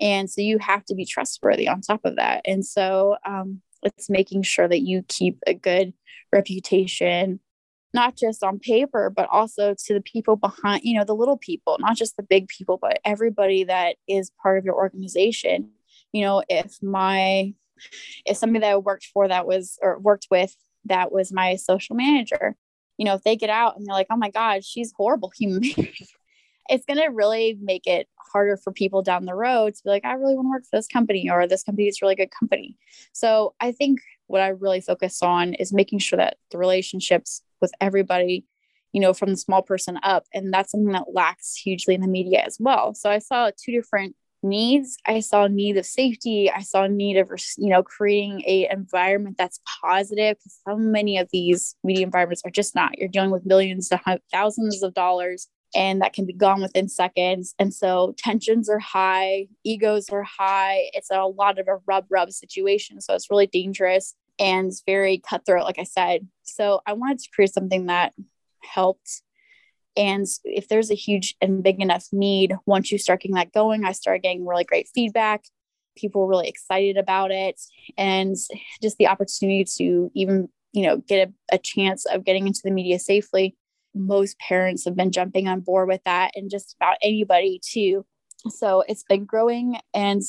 And 0.00 0.28
so 0.28 0.40
you 0.40 0.58
have 0.58 0.84
to 0.86 0.94
be 0.94 1.04
trustworthy 1.04 1.68
on 1.68 1.80
top 1.80 2.00
of 2.04 2.16
that. 2.16 2.42
And 2.46 2.66
so 2.66 3.16
um, 3.24 3.62
it's 3.84 4.10
making 4.10 4.42
sure 4.42 4.66
that 4.66 4.80
you 4.80 5.04
keep 5.06 5.38
a 5.46 5.54
good 5.54 5.92
reputation 6.32 7.40
not 7.92 8.16
just 8.16 8.42
on 8.42 8.58
paper 8.58 9.08
but 9.08 9.28
also 9.30 9.72
to 9.72 9.94
the 9.94 10.00
people 10.00 10.34
behind 10.34 10.82
you 10.82 10.98
know 10.98 11.04
the 11.04 11.14
little 11.14 11.38
people 11.38 11.76
not 11.78 11.96
just 11.96 12.16
the 12.16 12.24
big 12.24 12.48
people 12.48 12.76
but 12.76 12.98
everybody 13.04 13.62
that 13.64 13.96
is 14.08 14.32
part 14.42 14.58
of 14.58 14.64
your 14.64 14.74
organization. 14.74 15.70
You 16.12 16.22
know 16.22 16.42
if 16.48 16.82
my 16.82 17.54
if 18.26 18.36
somebody 18.36 18.60
that 18.60 18.72
i 18.72 18.76
worked 18.76 19.06
for 19.12 19.28
that 19.28 19.46
was 19.46 19.78
or 19.80 19.98
worked 19.98 20.26
with 20.30 20.54
that 20.86 21.12
was 21.12 21.32
my 21.32 21.56
social 21.56 21.96
manager 21.96 22.56
you 22.98 23.04
know, 23.04 23.14
if 23.14 23.22
they 23.22 23.36
get 23.36 23.50
out 23.50 23.76
and 23.76 23.86
they're 23.86 23.94
like, 23.94 24.06
oh 24.10 24.16
my 24.16 24.30
God, 24.30 24.64
she's 24.64 24.92
horrible 24.96 25.32
human 25.36 25.60
being, 25.60 25.92
it's 26.68 26.86
going 26.86 26.98
to 26.98 27.08
really 27.08 27.58
make 27.60 27.86
it 27.86 28.08
harder 28.16 28.56
for 28.56 28.72
people 28.72 29.02
down 29.02 29.24
the 29.24 29.34
road 29.34 29.74
to 29.74 29.82
be 29.84 29.90
like, 29.90 30.04
I 30.04 30.14
really 30.14 30.34
want 30.34 30.46
to 30.46 30.50
work 30.50 30.64
for 30.64 30.76
this 30.76 30.86
company 30.86 31.28
or 31.30 31.46
this 31.46 31.62
company 31.62 31.88
is 31.88 32.00
really 32.02 32.14
good 32.14 32.30
company. 32.30 32.76
So 33.12 33.54
I 33.60 33.72
think 33.72 34.00
what 34.26 34.40
I 34.40 34.48
really 34.48 34.80
focus 34.80 35.22
on 35.22 35.54
is 35.54 35.72
making 35.72 35.98
sure 35.98 36.16
that 36.16 36.36
the 36.50 36.58
relationships 36.58 37.42
with 37.60 37.72
everybody, 37.80 38.46
you 38.92 39.00
know, 39.00 39.12
from 39.12 39.30
the 39.30 39.36
small 39.36 39.62
person 39.62 39.98
up, 40.02 40.24
and 40.32 40.52
that's 40.52 40.72
something 40.72 40.92
that 40.92 41.12
lacks 41.12 41.54
hugely 41.54 41.94
in 41.94 42.00
the 42.00 42.08
media 42.08 42.42
as 42.44 42.56
well. 42.58 42.94
So 42.94 43.10
I 43.10 43.18
saw 43.18 43.50
two 43.56 43.72
different 43.72 44.16
needs. 44.44 44.96
I 45.06 45.20
saw 45.20 45.46
need 45.46 45.76
of 45.76 45.86
safety. 45.86 46.50
I 46.50 46.60
saw 46.60 46.86
need 46.86 47.16
of 47.16 47.30
you 47.58 47.70
know 47.70 47.82
creating 47.82 48.42
a 48.46 48.68
environment 48.70 49.36
that's 49.38 49.60
positive 49.80 50.36
because 50.36 50.60
so 50.68 50.76
many 50.76 51.18
of 51.18 51.28
these 51.32 51.74
media 51.82 52.04
environments 52.04 52.42
are 52.44 52.50
just 52.50 52.74
not. 52.74 52.98
You're 52.98 53.08
dealing 53.08 53.30
with 53.30 53.46
millions 53.46 53.88
to 53.88 54.00
thousands 54.32 54.82
of 54.82 54.94
dollars 54.94 55.48
and 55.74 56.00
that 56.02 56.12
can 56.12 56.24
be 56.24 56.32
gone 56.32 56.62
within 56.62 56.88
seconds. 56.88 57.54
And 57.58 57.74
so 57.74 58.14
tensions 58.18 58.68
are 58.68 58.78
high 58.78 59.48
egos 59.64 60.08
are 60.10 60.22
high. 60.22 60.90
It's 60.92 61.10
a 61.10 61.24
lot 61.24 61.58
of 61.58 61.66
a 61.66 61.78
rub 61.86 62.06
rub 62.10 62.30
situation 62.30 63.00
so 63.00 63.14
it's 63.14 63.30
really 63.30 63.46
dangerous 63.48 64.14
and 64.38 64.72
very 64.84 65.18
cutthroat 65.18 65.64
like 65.64 65.78
i 65.78 65.84
said. 65.84 66.28
So 66.42 66.80
i 66.86 66.92
wanted 66.92 67.20
to 67.20 67.30
create 67.34 67.52
something 67.52 67.86
that 67.86 68.12
helped 68.62 69.22
and 69.96 70.26
if 70.44 70.68
there's 70.68 70.90
a 70.90 70.94
huge 70.94 71.34
and 71.40 71.62
big 71.62 71.80
enough 71.80 72.06
need, 72.12 72.54
once 72.66 72.90
you 72.90 72.98
start 72.98 73.22
getting 73.22 73.36
that 73.36 73.52
going, 73.52 73.84
I 73.84 73.92
started 73.92 74.22
getting 74.22 74.46
really 74.46 74.64
great 74.64 74.88
feedback. 74.94 75.44
People 75.96 76.22
were 76.22 76.28
really 76.28 76.48
excited 76.48 76.96
about 76.96 77.30
it. 77.30 77.60
And 77.96 78.36
just 78.82 78.98
the 78.98 79.06
opportunity 79.06 79.64
to 79.76 80.10
even, 80.14 80.48
you 80.72 80.84
know, 80.84 80.96
get 80.98 81.28
a, 81.28 81.54
a 81.54 81.58
chance 81.58 82.04
of 82.06 82.24
getting 82.24 82.46
into 82.46 82.60
the 82.64 82.72
media 82.72 82.98
safely. 82.98 83.56
Most 83.94 84.36
parents 84.40 84.84
have 84.84 84.96
been 84.96 85.12
jumping 85.12 85.46
on 85.46 85.60
board 85.60 85.88
with 85.88 86.00
that 86.04 86.32
and 86.34 86.50
just 86.50 86.74
about 86.74 86.96
anybody 87.00 87.60
too. 87.64 88.04
So 88.48 88.82
it's 88.88 89.04
been 89.04 89.24
growing. 89.24 89.78
And 89.94 90.22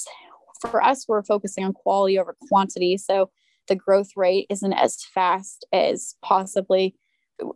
for 0.62 0.84
us, 0.84 1.08
we're 1.08 1.24
focusing 1.24 1.66
on 1.66 1.74
quality 1.74 2.20
over 2.20 2.36
quantity. 2.48 2.98
So 2.98 3.32
the 3.68 3.76
growth 3.76 4.10
rate 4.16 4.46
isn't 4.52 4.74
as 4.74 5.04
fast 5.04 5.66
as 5.74 6.16
possibly 6.22 6.96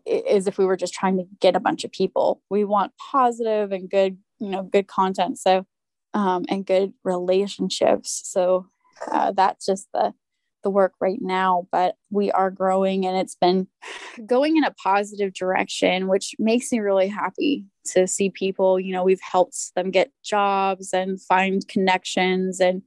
is 0.06 0.48
if 0.48 0.58
we 0.58 0.65
were 0.65 0.78
just 0.78 0.94
trying 0.94 1.18
to 1.18 1.26
get 1.39 1.56
a 1.56 1.60
bunch 1.60 1.84
of 1.84 1.92
people. 1.92 2.42
We 2.50 2.63
want 2.63 2.94
positive 3.12 3.72
and 3.72 3.89
good, 3.89 4.18
you 4.39 4.50
know, 4.50 4.63
good 4.63 4.88
content. 4.88 5.39
So, 5.39 5.65
um, 6.13 6.46
and 6.50 6.65
good 6.65 6.94
relationships. 7.04 8.22
So 8.26 8.68
uh, 9.12 9.32
that's 9.32 9.65
just 9.65 9.88
the 9.94 10.13
the 10.62 10.70
work 10.70 10.94
right 11.00 11.20
now. 11.22 11.68
But 11.72 11.96
we 12.10 12.32
are 12.32 12.52
growing, 12.52 13.06
and 13.06 13.18
it's 13.18 13.36
been 13.36 13.68
going 14.26 14.58
in 14.58 14.63
a 14.63 14.72
positive 14.72 15.34
direction, 15.34 16.08
which 16.08 16.36
makes 16.39 16.72
me 16.72 16.80
really 16.80 17.08
happy 17.08 17.65
to 17.94 18.08
see 18.08 18.30
people. 18.30 18.80
You 18.80 18.94
know, 18.94 19.04
we've 19.04 19.22
helped 19.22 19.74
them 19.76 19.92
get 19.92 20.12
jobs 20.24 20.94
and 20.94 21.22
find 21.22 21.68
connections, 21.68 22.60
and 22.60 22.82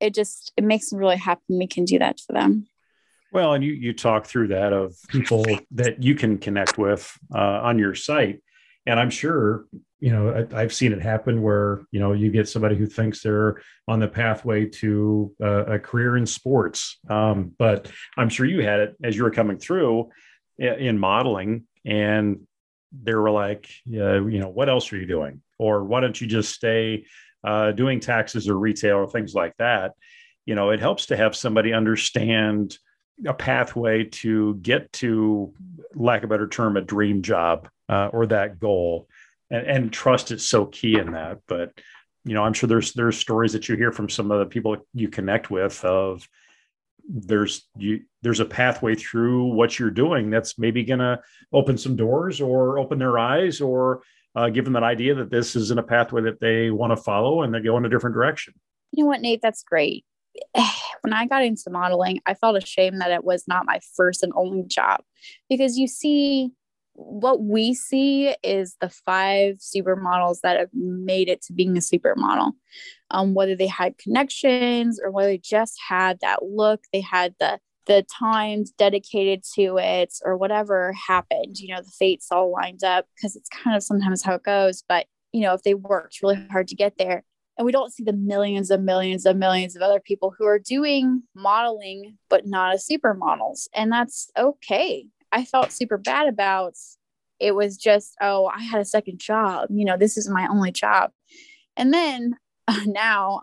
it 0.00 0.14
just 0.14 0.52
it 0.56 0.64
makes 0.64 0.92
me 0.92 0.98
really 0.98 1.16
happy. 1.16 1.42
We 1.48 1.66
can 1.66 1.84
do 1.84 1.98
that 1.98 2.20
for 2.20 2.32
them. 2.32 2.66
Well, 3.32 3.54
and 3.54 3.64
you 3.64 3.72
you 3.72 3.94
talk 3.94 4.26
through 4.26 4.48
that 4.48 4.74
of 4.74 4.94
people 5.08 5.46
that 5.72 6.02
you 6.02 6.14
can 6.14 6.36
connect 6.36 6.76
with 6.76 7.10
uh, 7.34 7.60
on 7.62 7.78
your 7.78 7.94
site, 7.94 8.42
and 8.84 9.00
I'm 9.00 9.08
sure 9.08 9.64
you 10.00 10.10
know 10.10 10.46
I, 10.54 10.60
have 10.60 10.74
seen 10.74 10.92
it 10.92 11.00
happen 11.00 11.40
where 11.40 11.80
you 11.92 11.98
know 11.98 12.12
you 12.12 12.30
get 12.30 12.46
somebody 12.46 12.76
who 12.76 12.84
thinks 12.84 13.22
they're 13.22 13.62
on 13.88 14.00
the 14.00 14.08
pathway 14.08 14.66
to 14.66 15.34
uh, 15.42 15.64
a 15.64 15.78
career 15.78 16.18
in 16.18 16.26
sports, 16.26 16.98
um, 17.08 17.52
but 17.58 17.90
I'm 18.18 18.28
sure 18.28 18.44
you 18.44 18.62
had 18.62 18.80
it 18.80 18.96
as 19.02 19.16
you 19.16 19.22
were 19.22 19.30
coming 19.30 19.58
through 19.58 20.10
in 20.58 20.98
modeling, 20.98 21.64
and 21.86 22.40
they 22.92 23.14
were 23.14 23.30
like, 23.30 23.66
uh, 23.94 24.26
you 24.26 24.40
know, 24.40 24.50
what 24.50 24.68
else 24.68 24.92
are 24.92 24.98
you 24.98 25.06
doing, 25.06 25.40
or 25.58 25.84
why 25.84 26.00
don't 26.00 26.20
you 26.20 26.26
just 26.26 26.52
stay 26.52 27.06
uh, 27.44 27.72
doing 27.72 27.98
taxes 27.98 28.46
or 28.46 28.58
retail 28.58 28.96
or 28.96 29.08
things 29.08 29.32
like 29.32 29.56
that? 29.56 29.92
You 30.44 30.54
know, 30.54 30.68
it 30.68 30.80
helps 30.80 31.06
to 31.06 31.16
have 31.16 31.34
somebody 31.34 31.72
understand 31.72 32.76
a 33.26 33.34
pathway 33.34 34.04
to 34.04 34.54
get 34.56 34.92
to 34.92 35.52
lack 35.94 36.22
of 36.22 36.30
a 36.30 36.34
better 36.34 36.48
term 36.48 36.76
a 36.76 36.80
dream 36.80 37.22
job 37.22 37.68
uh, 37.88 38.08
or 38.12 38.26
that 38.26 38.58
goal. 38.58 39.08
And, 39.50 39.66
and, 39.66 39.92
trust 39.92 40.30
is 40.30 40.46
so 40.46 40.66
key 40.66 40.98
in 40.98 41.12
that. 41.12 41.40
But 41.46 41.72
you 42.24 42.34
know 42.34 42.42
i'm 42.42 42.52
sure 42.52 42.68
there's 42.68 42.92
there's 42.92 43.18
stories 43.18 43.52
that 43.52 43.68
you 43.68 43.76
hear 43.76 43.92
from 43.92 44.08
some 44.08 44.30
of 44.30 44.38
the 44.38 44.46
people 44.46 44.76
you 44.94 45.08
connect 45.08 45.50
with 45.50 45.84
of 45.84 46.28
there's 47.08 47.68
you 47.76 48.02
there's 48.22 48.40
a 48.40 48.44
pathway 48.44 48.94
through 48.94 49.46
what 49.46 49.78
you're 49.78 49.90
doing 49.90 50.30
that's 50.30 50.58
maybe 50.58 50.84
going 50.84 51.00
to 51.00 51.20
open 51.52 51.76
some 51.76 51.96
doors 51.96 52.40
or 52.40 52.78
open 52.78 52.98
their 52.98 53.18
eyes 53.18 53.60
or 53.60 54.02
uh, 54.34 54.48
give 54.48 54.64
them 54.64 54.76
an 54.76 54.84
idea 54.84 55.14
that 55.14 55.30
this 55.30 55.56
isn't 55.56 55.80
a 55.80 55.82
pathway 55.82 56.22
that 56.22 56.40
they 56.40 56.70
want 56.70 56.90
to 56.90 56.96
follow 56.96 57.42
and 57.42 57.52
they 57.52 57.60
go 57.60 57.76
in 57.76 57.84
a 57.84 57.88
different 57.88 58.14
direction. 58.14 58.54
You 58.92 59.04
know 59.04 59.08
what 59.08 59.20
nate? 59.20 59.42
That's 59.42 59.64
great 59.64 60.04
when 61.02 61.12
I 61.12 61.26
got 61.26 61.44
into 61.44 61.70
modeling, 61.70 62.20
I 62.26 62.34
felt 62.34 62.56
ashamed 62.56 63.00
that 63.00 63.10
it 63.10 63.24
was 63.24 63.44
not 63.46 63.66
my 63.66 63.80
first 63.96 64.22
and 64.22 64.32
only 64.34 64.64
job 64.64 65.00
because 65.48 65.78
you 65.78 65.86
see 65.86 66.52
what 66.94 67.42
we 67.42 67.72
see 67.74 68.34
is 68.42 68.76
the 68.80 68.88
five 68.90 69.56
supermodels 69.56 70.40
that 70.42 70.58
have 70.58 70.68
made 70.74 71.28
it 71.28 71.42
to 71.42 71.52
being 71.52 71.76
a 71.76 71.80
supermodel. 71.80 72.52
Um, 73.10 73.34
whether 73.34 73.56
they 73.56 73.66
had 73.66 73.98
connections 73.98 75.00
or 75.02 75.10
whether 75.10 75.30
they 75.30 75.38
just 75.38 75.78
had 75.88 76.20
that 76.20 76.42
look, 76.42 76.84
they 76.92 77.00
had 77.00 77.34
the 77.40 77.58
the 77.86 78.04
times 78.16 78.70
dedicated 78.78 79.42
to 79.56 79.76
it 79.78 80.14
or 80.24 80.36
whatever 80.36 80.92
happened, 80.92 81.58
you 81.58 81.74
know, 81.74 81.80
the 81.80 81.90
fates 81.98 82.28
all 82.30 82.52
lined 82.52 82.84
up 82.84 83.06
because 83.16 83.34
it's 83.34 83.48
kind 83.48 83.76
of 83.76 83.82
sometimes 83.82 84.22
how 84.22 84.34
it 84.34 84.44
goes. 84.44 84.84
But, 84.88 85.06
you 85.32 85.40
know, 85.40 85.54
if 85.54 85.62
they 85.62 85.74
worked 85.74 86.22
really 86.22 86.46
hard 86.50 86.68
to 86.68 86.76
get 86.76 86.96
there, 86.96 87.24
and 87.62 87.66
we 87.66 87.70
don't 87.70 87.92
see 87.92 88.02
the 88.02 88.12
millions 88.12 88.72
and 88.72 88.84
millions 88.84 89.24
and 89.24 89.38
millions 89.38 89.76
of 89.76 89.82
other 89.82 90.00
people 90.00 90.34
who 90.36 90.44
are 90.46 90.58
doing 90.58 91.22
modeling, 91.32 92.18
but 92.28 92.44
not 92.44 92.74
as 92.74 92.84
supermodels. 92.84 93.68
And 93.72 93.92
that's 93.92 94.28
okay. 94.36 95.06
I 95.30 95.44
felt 95.44 95.70
super 95.70 95.96
bad 95.96 96.26
about 96.26 96.74
it 97.38 97.54
was 97.54 97.76
just, 97.76 98.16
oh, 98.20 98.46
I 98.46 98.62
had 98.62 98.80
a 98.80 98.84
second 98.84 99.20
job. 99.20 99.68
You 99.70 99.84
know, 99.84 99.96
this 99.96 100.16
is 100.16 100.28
my 100.28 100.48
only 100.50 100.72
job. 100.72 101.12
And 101.76 101.94
then 101.94 102.34
uh, 102.66 102.80
now 102.86 103.42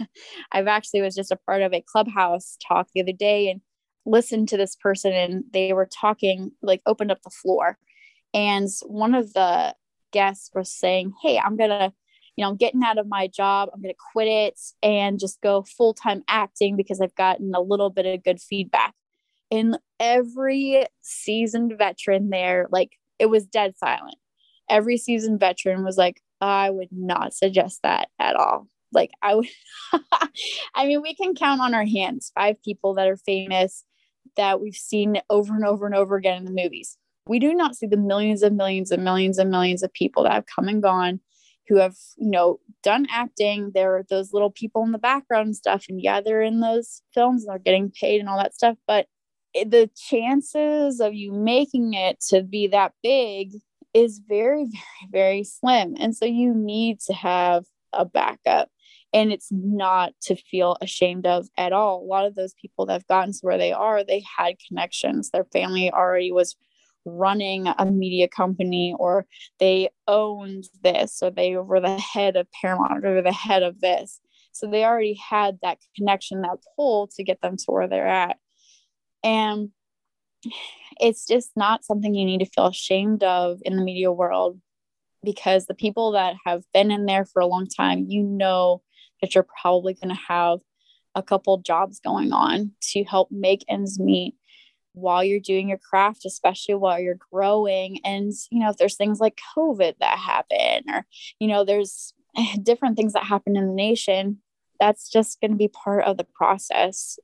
I've 0.52 0.66
actually 0.66 1.02
was 1.02 1.14
just 1.14 1.30
a 1.30 1.36
part 1.36 1.60
of 1.60 1.74
a 1.74 1.84
clubhouse 1.86 2.56
talk 2.66 2.88
the 2.94 3.02
other 3.02 3.12
day 3.12 3.50
and 3.50 3.60
listened 4.06 4.48
to 4.48 4.56
this 4.56 4.76
person 4.76 5.12
and 5.12 5.44
they 5.52 5.74
were 5.74 5.90
talking, 5.92 6.52
like 6.62 6.80
opened 6.86 7.10
up 7.10 7.20
the 7.20 7.28
floor. 7.28 7.76
And 8.32 8.66
one 8.86 9.14
of 9.14 9.34
the 9.34 9.74
guests 10.10 10.52
was 10.54 10.72
saying, 10.72 11.12
Hey, 11.22 11.38
I'm 11.38 11.58
to, 11.58 11.92
you 12.38 12.44
know, 12.44 12.50
I'm 12.50 12.56
getting 12.56 12.84
out 12.84 12.98
of 12.98 13.08
my 13.08 13.26
job. 13.26 13.68
I'm 13.74 13.82
going 13.82 13.92
to 13.92 13.98
quit 14.12 14.28
it 14.28 14.60
and 14.80 15.18
just 15.18 15.40
go 15.40 15.62
full 15.62 15.92
time 15.92 16.22
acting 16.28 16.76
because 16.76 17.00
I've 17.00 17.16
gotten 17.16 17.52
a 17.52 17.60
little 17.60 17.90
bit 17.90 18.06
of 18.06 18.22
good 18.22 18.40
feedback. 18.40 18.94
And 19.50 19.76
every 19.98 20.86
seasoned 21.02 21.76
veteran 21.76 22.30
there, 22.30 22.68
like 22.70 22.92
it 23.18 23.26
was 23.26 23.44
dead 23.44 23.76
silent. 23.76 24.14
Every 24.70 24.98
seasoned 24.98 25.40
veteran 25.40 25.84
was 25.84 25.96
like, 25.96 26.20
I 26.40 26.70
would 26.70 26.90
not 26.92 27.34
suggest 27.34 27.80
that 27.82 28.08
at 28.20 28.36
all. 28.36 28.68
Like, 28.92 29.10
I 29.20 29.34
would, 29.34 29.48
I 30.76 30.86
mean, 30.86 31.02
we 31.02 31.16
can 31.16 31.34
count 31.34 31.60
on 31.60 31.74
our 31.74 31.86
hands 31.86 32.30
five 32.36 32.62
people 32.62 32.94
that 32.94 33.08
are 33.08 33.16
famous 33.16 33.82
that 34.36 34.60
we've 34.60 34.76
seen 34.76 35.20
over 35.28 35.56
and 35.56 35.64
over 35.64 35.86
and 35.86 35.94
over 35.94 36.14
again 36.14 36.36
in 36.36 36.44
the 36.44 36.62
movies. 36.62 36.98
We 37.26 37.40
do 37.40 37.52
not 37.52 37.74
see 37.74 37.88
the 37.88 37.96
millions 37.96 38.42
and 38.42 38.56
millions 38.56 38.92
and 38.92 39.02
millions 39.02 39.38
and 39.38 39.50
millions 39.50 39.82
of 39.82 39.92
people 39.92 40.22
that 40.22 40.32
have 40.32 40.46
come 40.46 40.68
and 40.68 40.80
gone 40.80 41.18
who 41.68 41.76
have, 41.76 41.96
you 42.16 42.30
know, 42.30 42.60
done 42.82 43.06
acting. 43.10 43.72
There 43.74 43.96
are 43.96 44.04
those 44.08 44.32
little 44.32 44.50
people 44.50 44.82
in 44.84 44.92
the 44.92 44.98
background 44.98 45.56
stuff. 45.56 45.84
And 45.88 46.00
yeah, 46.00 46.20
they're 46.20 46.42
in 46.42 46.60
those 46.60 47.02
films 47.12 47.44
and 47.44 47.52
they're 47.52 47.58
getting 47.58 47.90
paid 47.90 48.20
and 48.20 48.28
all 48.28 48.38
that 48.38 48.54
stuff. 48.54 48.76
But 48.86 49.06
the 49.54 49.90
chances 49.96 51.00
of 51.00 51.14
you 51.14 51.32
making 51.32 51.94
it 51.94 52.20
to 52.28 52.42
be 52.42 52.68
that 52.68 52.92
big 53.02 53.52
is 53.94 54.20
very, 54.26 54.66
very, 55.10 55.10
very 55.10 55.44
slim. 55.44 55.94
And 55.98 56.16
so 56.16 56.24
you 56.24 56.54
need 56.54 57.00
to 57.00 57.12
have 57.12 57.64
a 57.92 58.04
backup. 58.04 58.68
And 59.14 59.32
it's 59.32 59.48
not 59.50 60.12
to 60.22 60.36
feel 60.36 60.76
ashamed 60.82 61.26
of 61.26 61.48
at 61.56 61.72
all. 61.72 62.02
A 62.02 62.04
lot 62.04 62.26
of 62.26 62.34
those 62.34 62.52
people 62.60 62.84
that 62.86 62.92
have 62.92 63.06
gotten 63.06 63.32
to 63.32 63.38
where 63.40 63.56
they 63.56 63.72
are, 63.72 64.04
they 64.04 64.22
had 64.36 64.56
connections. 64.66 65.30
Their 65.30 65.46
family 65.46 65.90
already 65.90 66.30
was 66.30 66.56
running 67.04 67.66
a 67.66 67.86
media 67.86 68.28
company 68.28 68.94
or 68.98 69.26
they 69.58 69.88
owned 70.06 70.64
this 70.82 71.20
or 71.22 71.30
they 71.30 71.56
were 71.56 71.80
the 71.80 71.98
head 71.98 72.36
of 72.36 72.46
Paramount 72.60 73.04
or 73.04 73.22
the 73.22 73.32
head 73.32 73.62
of 73.62 73.80
this. 73.80 74.20
So 74.52 74.66
they 74.66 74.84
already 74.84 75.14
had 75.14 75.58
that 75.62 75.78
connection, 75.96 76.42
that 76.42 76.58
pull 76.76 77.08
to 77.14 77.24
get 77.24 77.40
them 77.40 77.56
to 77.56 77.64
where 77.68 77.88
they're 77.88 78.08
at. 78.08 78.36
And 79.22 79.70
it's 81.00 81.26
just 81.26 81.50
not 81.56 81.84
something 81.84 82.14
you 82.14 82.24
need 82.24 82.38
to 82.38 82.50
feel 82.50 82.66
ashamed 82.66 83.22
of 83.22 83.58
in 83.62 83.76
the 83.76 83.82
media 83.82 84.10
world 84.10 84.60
because 85.24 85.66
the 85.66 85.74
people 85.74 86.12
that 86.12 86.36
have 86.44 86.62
been 86.72 86.90
in 86.90 87.06
there 87.06 87.24
for 87.24 87.40
a 87.40 87.46
long 87.46 87.66
time, 87.66 88.06
you 88.08 88.22
know 88.22 88.82
that 89.20 89.34
you're 89.34 89.46
probably 89.60 89.94
going 89.94 90.14
to 90.14 90.22
have 90.28 90.60
a 91.14 91.22
couple 91.22 91.58
jobs 91.58 92.00
going 92.00 92.32
on 92.32 92.72
to 92.80 93.02
help 93.04 93.28
make 93.30 93.64
ends 93.68 93.98
meet 93.98 94.34
while 94.98 95.24
you're 95.24 95.40
doing 95.40 95.68
your 95.68 95.78
craft, 95.78 96.24
especially 96.24 96.74
while 96.74 97.00
you're 97.00 97.18
growing. 97.32 98.00
And, 98.04 98.32
you 98.50 98.60
know, 98.60 98.70
if 98.70 98.76
there's 98.76 98.96
things 98.96 99.20
like 99.20 99.40
COVID 99.56 99.94
that 100.00 100.18
happen, 100.18 100.90
or, 100.92 101.06
you 101.38 101.48
know, 101.48 101.64
there's 101.64 102.12
different 102.62 102.96
things 102.96 103.12
that 103.14 103.24
happen 103.24 103.56
in 103.56 103.66
the 103.66 103.74
nation, 103.74 104.38
that's 104.80 105.10
just 105.10 105.40
going 105.40 105.50
to 105.50 105.56
be 105.56 105.68
part 105.68 106.04
of 106.04 106.16
the 106.16 106.26
process. 106.34 107.18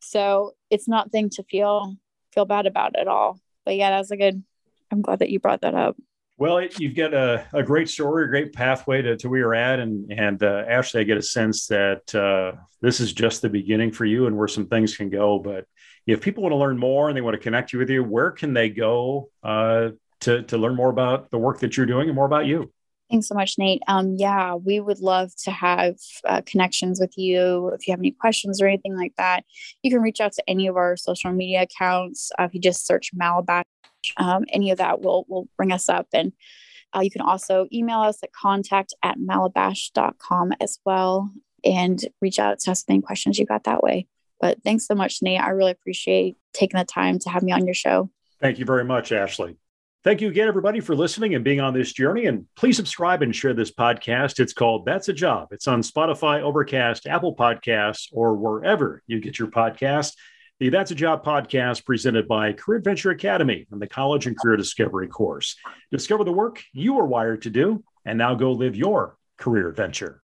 So 0.00 0.54
it's 0.70 0.88
not 0.88 1.10
thing 1.10 1.30
to 1.30 1.42
feel 1.44 1.96
feel 2.32 2.44
bad 2.44 2.66
about 2.66 2.96
at 2.96 3.08
all. 3.08 3.40
But 3.64 3.76
yeah, 3.76 3.90
that's 3.90 4.10
a 4.10 4.16
good. 4.16 4.42
I'm 4.90 5.02
glad 5.02 5.18
that 5.18 5.30
you 5.30 5.40
brought 5.40 5.62
that 5.62 5.74
up. 5.74 5.96
Well, 6.38 6.58
it, 6.58 6.78
you've 6.78 6.94
got 6.94 7.12
a, 7.12 7.44
a 7.52 7.64
great 7.64 7.88
story, 7.88 8.24
a 8.24 8.28
great 8.28 8.52
pathway 8.52 9.02
to, 9.02 9.16
to 9.16 9.28
where 9.28 9.40
you're 9.40 9.54
at. 9.54 9.80
And, 9.80 10.10
and 10.12 10.40
uh, 10.40 10.64
Ashley, 10.68 11.00
I 11.00 11.04
get 11.04 11.18
a 11.18 11.22
sense 11.22 11.66
that 11.66 12.14
uh, 12.14 12.52
this 12.80 13.00
is 13.00 13.12
just 13.12 13.42
the 13.42 13.48
beginning 13.48 13.90
for 13.90 14.04
you 14.04 14.28
and 14.28 14.38
where 14.38 14.46
some 14.46 14.68
things 14.68 14.96
can 14.96 15.10
go. 15.10 15.40
But 15.40 15.66
if 16.14 16.22
people 16.22 16.42
want 16.42 16.52
to 16.52 16.56
learn 16.56 16.78
more 16.78 17.08
and 17.08 17.16
they 17.16 17.20
want 17.20 17.34
to 17.34 17.38
connect 17.38 17.72
you 17.72 17.78
with 17.78 17.90
you, 17.90 18.02
where 18.02 18.30
can 18.30 18.54
they 18.54 18.70
go 18.70 19.30
uh, 19.42 19.90
to, 20.20 20.42
to 20.44 20.58
learn 20.58 20.74
more 20.74 20.88
about 20.88 21.30
the 21.30 21.38
work 21.38 21.60
that 21.60 21.76
you're 21.76 21.86
doing 21.86 22.08
and 22.08 22.14
more 22.14 22.26
about 22.26 22.46
you? 22.46 22.72
Thanks 23.10 23.28
so 23.28 23.34
much, 23.34 23.56
Nate. 23.56 23.82
Um, 23.88 24.16
yeah, 24.18 24.54
we 24.54 24.80
would 24.80 25.00
love 25.00 25.32
to 25.44 25.50
have 25.50 25.96
uh, 26.24 26.42
connections 26.44 27.00
with 27.00 27.16
you. 27.16 27.68
If 27.68 27.86
you 27.86 27.92
have 27.92 28.00
any 28.00 28.10
questions 28.10 28.60
or 28.60 28.66
anything 28.66 28.96
like 28.96 29.14
that, 29.16 29.44
you 29.82 29.90
can 29.90 30.02
reach 30.02 30.20
out 30.20 30.32
to 30.32 30.42
any 30.46 30.66
of 30.66 30.76
our 30.76 30.96
social 30.96 31.32
media 31.32 31.62
accounts. 31.62 32.30
Uh, 32.38 32.44
if 32.44 32.54
you 32.54 32.60
just 32.60 32.86
search 32.86 33.10
Malabash, 33.14 33.62
um, 34.18 34.44
any 34.50 34.70
of 34.70 34.78
that 34.78 35.00
will 35.00 35.24
will 35.28 35.48
bring 35.56 35.72
us 35.72 35.88
up. 35.88 36.06
And 36.12 36.32
uh, 36.94 37.00
you 37.00 37.10
can 37.10 37.22
also 37.22 37.66
email 37.72 38.00
us 38.00 38.22
at 38.22 38.32
contact 38.32 38.94
at 39.02 39.18
malabash.com 39.18 40.52
as 40.60 40.78
well 40.84 41.30
and 41.64 42.02
reach 42.20 42.38
out 42.38 42.58
to 42.60 42.70
us 42.70 42.84
with 42.86 42.90
any 42.94 43.02
questions 43.02 43.38
you 43.38 43.46
got 43.46 43.64
that 43.64 43.82
way. 43.82 44.06
But 44.40 44.62
thanks 44.64 44.86
so 44.86 44.94
much, 44.94 45.22
Nate. 45.22 45.40
I 45.40 45.50
really 45.50 45.72
appreciate 45.72 46.36
taking 46.52 46.78
the 46.78 46.84
time 46.84 47.18
to 47.20 47.30
have 47.30 47.42
me 47.42 47.52
on 47.52 47.64
your 47.64 47.74
show. 47.74 48.10
Thank 48.40 48.58
you 48.58 48.64
very 48.64 48.84
much, 48.84 49.12
Ashley. 49.12 49.56
Thank 50.04 50.20
you 50.20 50.28
again, 50.28 50.46
everybody, 50.46 50.78
for 50.78 50.94
listening 50.94 51.34
and 51.34 51.44
being 51.44 51.60
on 51.60 51.74
this 51.74 51.92
journey. 51.92 52.26
And 52.26 52.46
please 52.54 52.76
subscribe 52.76 53.20
and 53.20 53.34
share 53.34 53.52
this 53.52 53.72
podcast. 53.72 54.38
It's 54.38 54.52
called 54.52 54.86
That's 54.86 55.08
a 55.08 55.12
Job. 55.12 55.48
It's 55.50 55.66
on 55.66 55.82
Spotify, 55.82 56.40
Overcast, 56.40 57.08
Apple 57.08 57.34
Podcasts, 57.34 58.06
or 58.12 58.36
wherever 58.36 59.02
you 59.08 59.20
get 59.20 59.40
your 59.40 59.48
podcast. 59.48 60.14
The 60.60 60.68
That's 60.68 60.92
a 60.92 60.94
Job 60.94 61.24
podcast 61.24 61.84
presented 61.84 62.28
by 62.28 62.52
Career 62.52 62.78
Adventure 62.78 63.10
Academy 63.10 63.66
and 63.72 63.82
the 63.82 63.88
College 63.88 64.26
and 64.26 64.38
Career 64.38 64.56
Discovery 64.56 65.08
course. 65.08 65.56
Discover 65.90 66.24
the 66.24 66.32
work 66.32 66.62
you 66.72 66.98
are 66.98 67.06
wired 67.06 67.42
to 67.42 67.50
do, 67.50 67.82
and 68.04 68.18
now 68.18 68.34
go 68.34 68.52
live 68.52 68.76
your 68.76 69.16
career 69.36 69.68
adventure. 69.68 70.22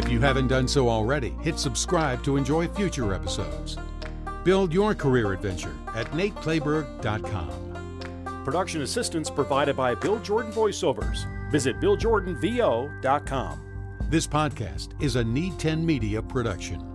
If 0.00 0.10
you 0.10 0.18
haven't 0.18 0.48
done 0.48 0.66
so 0.66 0.88
already, 0.88 1.34
hit 1.42 1.58
subscribe 1.58 2.24
to 2.24 2.38
enjoy 2.38 2.68
future 2.68 3.12
episodes. 3.12 3.76
Build 4.44 4.72
your 4.72 4.94
career 4.94 5.34
adventure 5.34 5.74
at 5.94 6.10
nateclayberg.com. 6.12 8.42
Production 8.42 8.80
assistance 8.80 9.28
provided 9.28 9.76
by 9.76 9.94
Bill 9.94 10.18
Jordan 10.20 10.52
Voiceovers. 10.52 11.26
Visit 11.50 11.78
BillJordanVO.com. 11.80 13.60
This 14.08 14.26
podcast 14.26 14.98
is 15.02 15.16
a 15.16 15.24
Need 15.24 15.58
10 15.58 15.84
Media 15.84 16.22
production. 16.22 16.89